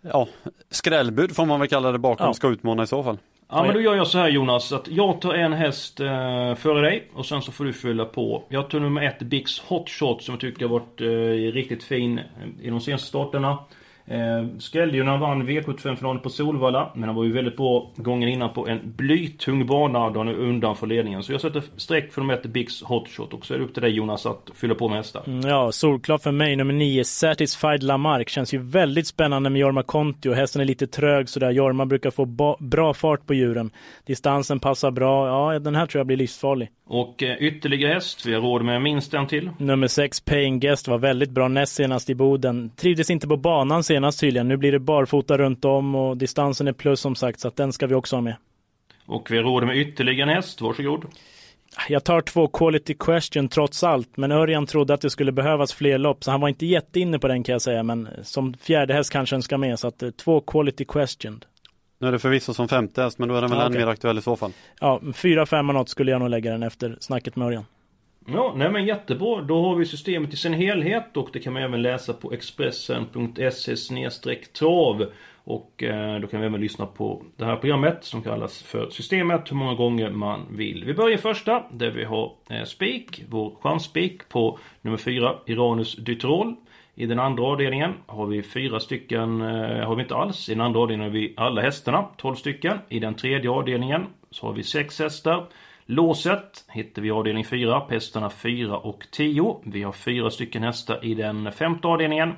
ja, 0.00 0.28
skrällbud 0.70 1.36
får 1.36 1.46
man 1.46 1.60
väl 1.60 1.68
kalla 1.68 1.92
det 1.92 1.98
bakom 1.98 2.26
Ja. 2.26 2.34
ska 2.34 2.48
utmana 2.48 2.82
i 2.82 2.86
så 2.86 3.02
fall. 3.02 3.18
Ja 3.50 3.62
men 3.64 3.74
då 3.74 3.80
gör 3.80 3.94
jag 3.94 4.06
så 4.06 4.18
här 4.18 4.28
Jonas, 4.28 4.72
att 4.72 4.88
jag 4.88 5.20
tar 5.20 5.34
en 5.34 5.52
häst 5.52 6.00
eh, 6.00 6.54
före 6.54 6.80
dig 6.80 7.08
och 7.14 7.26
sen 7.26 7.42
så 7.42 7.52
får 7.52 7.64
du 7.64 7.72
fylla 7.72 8.04
på. 8.04 8.44
Jag 8.48 8.70
tar 8.70 8.80
nummer 8.80 9.02
ett 9.02 9.18
Bix 9.18 9.58
Hotshot 9.60 10.22
som 10.22 10.32
jag 10.32 10.40
tycker 10.40 10.68
har 10.68 10.72
varit 10.72 11.00
eh, 11.00 11.52
riktigt 11.52 11.84
fin 11.84 12.18
eh, 12.18 12.24
i 12.66 12.70
de 12.70 12.80
senaste 12.80 13.08
starterna. 13.08 13.58
Eh, 14.10 15.04
han 15.04 15.20
vann 15.20 15.48
V75-finalen 15.48 16.22
på 16.22 16.30
Solvalla, 16.30 16.90
men 16.94 17.08
han 17.08 17.16
var 17.16 17.24
ju 17.24 17.32
väldigt 17.32 17.56
bra 17.56 17.90
gången 17.96 18.28
innan 18.28 18.52
på 18.52 18.68
en 18.68 18.80
blytung 18.84 19.66
bana 19.66 20.10
då 20.10 20.20
han 20.20 20.28
är 20.28 20.34
undan 20.34 20.76
för 20.76 20.86
ledningen. 20.86 21.22
Så 21.22 21.32
jag 21.32 21.40
sätter 21.40 21.62
streck 21.76 22.12
för 22.12 22.20
nummer 22.20 22.34
ett 22.34 22.46
Bix 22.46 22.82
Hot 22.82 23.08
Shot 23.08 23.34
och 23.34 23.46
så 23.46 23.54
är 23.54 23.58
det 23.58 23.64
upp 23.64 23.74
till 23.74 23.82
dig 23.82 23.90
Jonas 23.90 24.26
att 24.26 24.50
fylla 24.54 24.74
på 24.74 24.88
med 24.88 24.96
hästar. 24.96 25.22
Mm, 25.26 25.48
Ja, 25.48 25.72
solklart 25.72 26.22
för 26.22 26.32
mig. 26.32 26.56
Nummer 26.56 26.74
nio, 26.74 27.04
Satisfied 27.04 27.82
Lamarck. 27.82 28.28
Känns 28.28 28.54
ju 28.54 28.58
väldigt 28.58 29.06
spännande 29.06 29.50
med 29.50 29.60
Jorma 29.60 29.82
Kontio. 29.82 30.32
Hästen 30.32 30.60
är 30.62 30.66
lite 30.66 30.86
trög 30.86 31.28
sådär. 31.28 31.50
Jorma 31.50 31.86
brukar 31.86 32.10
få 32.10 32.24
bra 32.58 32.94
fart 32.94 33.26
på 33.26 33.34
djuren. 33.34 33.70
Distansen 34.06 34.60
passar 34.60 34.90
bra. 34.90 35.28
Ja, 35.28 35.58
den 35.58 35.74
här 35.74 35.86
tror 35.86 36.00
jag 36.00 36.06
blir 36.06 36.16
livsfarlig. 36.16 36.68
Och 36.86 37.22
eh, 37.22 37.36
ytterligare 37.36 37.94
häst, 37.94 38.26
vi 38.26 38.34
har 38.34 38.40
råd 38.40 38.64
med 38.64 38.82
minst 38.82 39.14
en 39.14 39.26
till. 39.26 39.50
Nummer 39.58 39.86
sex, 39.86 40.20
Paying 40.20 40.60
Guest, 40.60 40.88
var 40.88 40.98
väldigt 40.98 41.30
bra 41.30 41.48
näst 41.48 41.74
senast 41.74 42.10
i 42.10 42.14
Boden. 42.14 42.70
Trivdes 42.76 43.10
inte 43.10 43.28
på 43.28 43.36
banan 43.36 43.84
senast 43.84 43.97
tydligen. 44.20 44.48
Nu 44.48 44.56
blir 44.56 44.72
det 44.72 44.78
barfota 44.78 45.38
runt 45.38 45.64
om 45.64 45.94
och 45.94 46.16
distansen 46.16 46.68
är 46.68 46.72
plus 46.72 47.00
som 47.00 47.14
sagt, 47.14 47.40
så 47.40 47.48
att 47.48 47.56
den 47.56 47.72
ska 47.72 47.86
vi 47.86 47.94
också 47.94 48.16
ha 48.16 48.20
med. 48.20 48.36
Och 49.06 49.30
vi 49.30 49.36
har 49.36 49.44
råd 49.44 49.66
med 49.66 49.76
ytterligare 49.76 50.30
en 50.30 50.36
häst, 50.36 50.60
varsågod. 50.60 51.04
Jag 51.88 52.04
tar 52.04 52.20
två 52.20 52.48
quality 52.48 52.94
question 52.94 53.48
trots 53.48 53.84
allt, 53.84 54.16
men 54.16 54.32
Örjan 54.32 54.66
trodde 54.66 54.94
att 54.94 55.00
det 55.00 55.10
skulle 55.10 55.32
behövas 55.32 55.72
fler 55.72 55.98
lopp, 55.98 56.24
så 56.24 56.30
han 56.30 56.40
var 56.40 56.48
inte 56.48 56.66
jätteinne 56.66 57.18
på 57.18 57.28
den 57.28 57.42
kan 57.42 57.52
jag 57.52 57.62
säga, 57.62 57.82
men 57.82 58.08
som 58.22 58.54
fjärde 58.54 58.94
häst 58.94 59.12
kanske 59.12 59.36
den 59.36 59.42
ska 59.42 59.58
med, 59.58 59.78
så 59.78 59.88
att 59.88 60.02
eh, 60.02 60.10
två 60.10 60.40
quality 60.40 60.84
question. 60.84 61.44
Nu 61.98 62.08
är 62.08 62.12
det 62.12 62.18
förvisso 62.18 62.54
som 62.54 62.68
femte 62.68 63.02
häst, 63.02 63.18
men 63.18 63.28
då 63.28 63.34
är 63.34 63.40
den 63.40 63.50
väl 63.50 63.58
Ja, 63.58 63.66
än 63.66 63.72
mer 63.72 63.86
aktuell 63.86 64.18
i 64.18 64.22
så 64.22 64.36
fall. 64.36 64.52
Ja, 64.80 65.00
fyra, 65.14 65.46
fem 65.46 65.68
och 65.68 65.74
något 65.74 65.88
skulle 65.88 66.10
jag 66.10 66.20
nog 66.20 66.30
lägga 66.30 66.52
den 66.52 66.62
efter 66.62 66.96
snacket 67.00 67.36
med 67.36 67.46
Örjan. 67.46 67.64
Ja, 68.26 68.54
nej 68.56 68.70
men 68.70 68.86
jättebra. 68.86 69.42
Då 69.42 69.62
har 69.62 69.74
vi 69.74 69.86
systemet 69.86 70.34
i 70.34 70.36
sin 70.36 70.54
helhet 70.54 71.16
och 71.16 71.28
det 71.32 71.38
kan 71.38 71.52
man 71.52 71.62
även 71.62 71.82
läsa 71.82 72.12
på 72.12 72.32
expressen.se 72.32 73.76
trav. 74.34 75.06
Och 75.44 75.82
eh, 75.82 76.20
då 76.20 76.26
kan 76.26 76.40
vi 76.40 76.46
även 76.46 76.60
lyssna 76.60 76.86
på 76.86 77.22
det 77.36 77.44
här 77.44 77.56
programmet 77.56 78.04
som 78.04 78.22
kallas 78.22 78.62
för 78.62 78.90
Systemet 78.90 79.50
hur 79.50 79.56
många 79.56 79.74
gånger 79.74 80.10
man 80.10 80.46
vill. 80.50 80.84
Vi 80.84 80.94
börjar 80.94 81.14
i 81.14 81.18
första 81.18 81.64
där 81.70 81.90
vi 81.90 82.04
har 82.04 82.32
eh, 82.50 82.64
spik, 82.64 83.24
vår 83.28 83.56
chansspik 83.62 84.28
på 84.28 84.58
nummer 84.82 84.96
4, 84.96 85.34
Iranus 85.46 85.96
Dytrol. 85.96 86.54
I 86.94 87.06
den 87.06 87.18
andra 87.18 87.44
avdelningen 87.44 87.92
har 88.06 88.26
vi 88.26 88.42
fyra 88.42 88.80
stycken, 88.80 89.40
eh, 89.40 89.86
har 89.86 89.94
vi 89.94 90.02
inte 90.02 90.14
alls. 90.14 90.48
I 90.48 90.52
den 90.52 90.60
andra 90.60 90.80
avdelningen 90.80 91.12
har 91.12 91.18
vi 91.18 91.34
alla 91.36 91.60
hästarna, 91.60 92.04
12 92.16 92.34
stycken. 92.34 92.78
I 92.88 92.98
den 92.98 93.14
tredje 93.14 93.50
avdelningen 93.50 94.06
så 94.30 94.46
har 94.46 94.52
vi 94.52 94.62
sex 94.62 94.98
hästar. 94.98 95.46
Låset 95.90 96.64
hittar 96.68 97.02
vi 97.02 97.08
i 97.08 97.10
avdelning 97.10 97.44
4, 97.44 97.82
hästarna 97.90 98.30
4 98.30 98.78
och 98.78 99.06
10. 99.10 99.60
Vi 99.64 99.82
har 99.82 99.92
fyra 99.92 100.30
stycken 100.30 100.62
hästar 100.62 101.04
i 101.04 101.14
den 101.14 101.52
femte 101.52 101.88
avdelningen. 101.88 102.32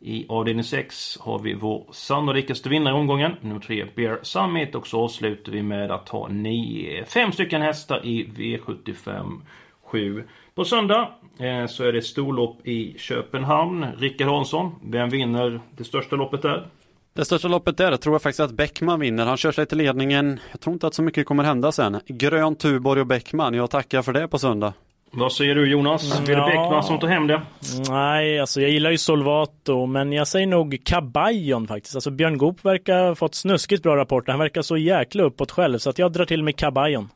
I 0.00 0.26
avdelning 0.28 0.64
6 0.64 1.18
har 1.20 1.38
vi 1.38 1.54
vår 1.54 1.86
sannolikaste 1.92 2.68
vinnare 2.68 2.94
i 2.94 3.00
omgången, 3.00 3.32
nummer 3.40 3.60
3 3.60 3.86
Bear 3.96 4.18
Summit 4.22 4.74
och 4.74 4.86
så 4.86 5.00
avslutar 5.00 5.52
vi 5.52 5.62
med 5.62 5.90
att 5.90 6.08
ha 6.08 6.28
nio, 6.28 7.04
fem 7.04 7.32
stycken 7.32 7.62
hästar 7.62 8.06
i 8.06 8.26
V75 8.26 9.40
7. 9.82 10.24
På 10.54 10.64
söndag 10.64 11.10
eh, 11.38 11.66
så 11.66 11.84
är 11.84 11.92
det 11.92 12.02
storlopp 12.02 12.66
i 12.66 12.94
Köpenhamn. 12.98 13.86
Rickard 13.98 14.28
Hansson, 14.28 14.74
vem 14.82 15.08
vinner 15.08 15.60
det 15.76 15.84
största 15.84 16.16
loppet 16.16 16.42
där? 16.42 16.68
Det 17.14 17.24
största 17.24 17.48
loppet 17.48 17.76
där 17.76 17.96
tror 17.96 18.14
jag 18.14 18.22
faktiskt 18.22 18.40
att 18.40 18.50
Bäckman 18.52 19.00
vinner. 19.00 19.26
Han 19.26 19.36
kör 19.36 19.52
sig 19.52 19.66
till 19.66 19.78
ledningen. 19.78 20.40
Jag 20.50 20.60
tror 20.60 20.74
inte 20.74 20.86
att 20.86 20.94
så 20.94 21.02
mycket 21.02 21.26
kommer 21.26 21.44
hända 21.44 21.72
sen. 21.72 22.00
Grön 22.06 22.56
Tuborg 22.56 23.00
och 23.00 23.06
Bäckman. 23.06 23.54
Jag 23.54 23.70
tackar 23.70 24.02
för 24.02 24.12
det 24.12 24.28
på 24.28 24.38
söndag. 24.38 24.72
Vad 25.10 25.32
säger 25.32 25.54
du 25.54 25.70
Jonas? 25.70 26.24
Blir 26.24 26.36
det 26.36 26.40
Ja. 26.42 26.46
Bäckman 26.46 26.82
som 26.82 26.98
tar 26.98 27.08
hem 27.08 27.26
det? 27.26 27.42
Nej, 27.90 28.40
alltså 28.40 28.60
jag 28.60 28.70
gillar 28.70 28.90
ju 28.90 28.98
Solvato, 28.98 29.86
men 29.86 30.12
jag 30.12 30.28
säger 30.28 30.46
nog 30.46 30.78
Cabaljon 30.84 31.66
faktiskt. 31.68 31.94
Alltså 31.94 32.10
Björn 32.10 32.38
Goop 32.38 32.64
verkar 32.64 33.04
ha 33.08 33.14
fått 33.14 33.34
snuskigt 33.34 33.82
bra 33.82 33.96
rapporter. 33.96 34.32
Han 34.32 34.40
verkar 34.40 34.62
så 34.62 34.76
jäkla 34.76 35.22
uppåt 35.22 35.50
själv, 35.50 35.78
så 35.78 35.90
att 35.90 35.98
jag 35.98 36.12
drar 36.12 36.24
till 36.24 36.42
med 36.42 36.56
Cabaljon. 36.56 37.08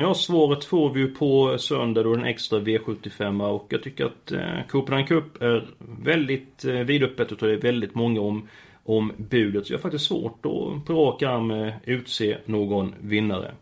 Ja, 0.00 0.14
svaret 0.14 0.64
får 0.64 0.92
vi 0.92 1.00
ju 1.00 1.14
på 1.14 1.58
söndag 1.58 2.02
då 2.02 2.14
den 2.16 2.24
extra 2.24 2.58
V75 2.58 3.48
och 3.50 3.66
jag 3.68 3.82
tycker 3.82 4.04
att 4.04 4.32
eh, 4.32 4.66
Copenhagen 4.68 5.06
Cup 5.06 5.42
är 5.42 5.66
väldigt 6.04 6.64
eh, 6.64 6.72
vidöppet 6.72 7.32
och 7.32 7.38
det 7.48 7.52
är 7.52 7.56
väldigt 7.60 7.94
många 7.94 8.20
om, 8.20 8.48
om 8.90 9.12
budet. 9.16 9.66
Så 9.66 9.72
jag 9.72 9.78
har 9.78 9.82
faktiskt 9.82 10.06
svårt 10.06 10.46
att 10.46 10.86
på 10.86 10.92
rak 10.92 11.22
arm 11.22 11.72
utse 11.84 12.38
någon 12.44 12.94
vinnare. 13.00 13.54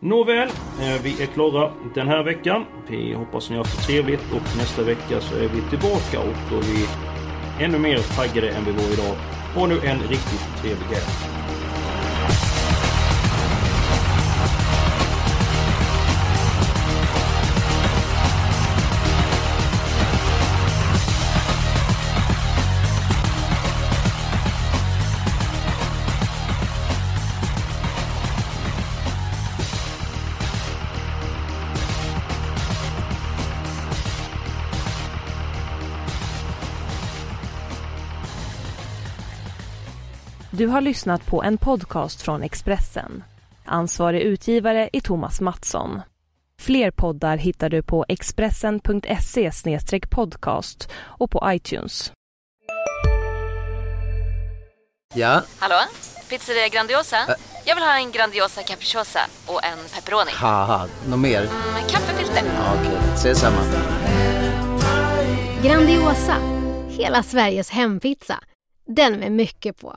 Nåväl, 0.00 0.48
eh, 0.48 1.02
vi 1.02 1.22
är 1.22 1.26
klara 1.26 1.72
den 1.94 2.08
här 2.08 2.22
veckan. 2.22 2.64
Vi 2.90 3.12
hoppas 3.12 3.50
ni 3.50 3.56
har 3.56 3.64
haft 3.64 3.78
det 3.78 3.92
trevligt 3.92 4.32
och 4.32 4.56
nästa 4.56 4.82
vecka 4.82 5.20
så 5.20 5.34
är 5.34 5.48
vi 5.48 5.60
tillbaka 5.70 6.20
och 6.20 6.36
då 6.50 6.56
är 6.56 6.62
vi 6.62 6.86
ännu 7.64 7.78
mer 7.78 7.98
taggade 7.98 8.50
än 8.50 8.64
vi 8.64 8.72
var 8.72 8.92
idag. 8.92 9.16
Ha 9.54 9.66
nu 9.66 9.74
en 9.74 9.98
riktigt 9.98 10.62
trevlig 10.62 10.86
helg. 10.86 11.35
Du 40.56 40.66
har 40.66 40.80
lyssnat 40.80 41.26
på 41.26 41.42
en 41.42 41.58
podcast 41.58 42.22
från 42.22 42.42
Expressen. 42.42 43.24
Ansvarig 43.64 44.20
utgivare 44.20 44.90
är 44.92 45.00
Thomas 45.00 45.40
Mattsson. 45.40 46.00
Fler 46.58 46.90
poddar 46.90 47.36
hittar 47.36 47.68
du 47.68 47.82
på 47.82 48.04
expressen.se 48.08 49.50
podcast 50.10 50.88
och 50.94 51.30
på 51.30 51.42
iTunes. 51.46 52.12
Ja, 55.14 55.42
Hallå? 55.58 55.76
Pizzeria 56.28 56.68
Grandiosa? 56.68 57.16
Jag 57.64 57.74
vill 57.74 57.84
ha 57.84 57.98
en 57.98 58.12
Grandiosa 58.12 58.62
capriciosa 58.62 59.20
och 59.46 59.64
en 59.64 59.78
pepperoni. 59.94 60.30
haha, 60.34 60.88
något 61.08 61.18
mer? 61.18 61.40
Med 61.72 61.90
kaffefilter. 61.90 62.42
Ja, 62.56 62.74
Okej, 62.80 62.98
ses 63.14 63.38
samma. 63.40 63.62
Grandiosa, 65.62 66.36
hela 66.88 67.22
Sveriges 67.22 67.70
hempizza. 67.70 68.38
Den 68.86 69.12
med 69.12 69.32
mycket 69.32 69.80
på. 69.80 69.96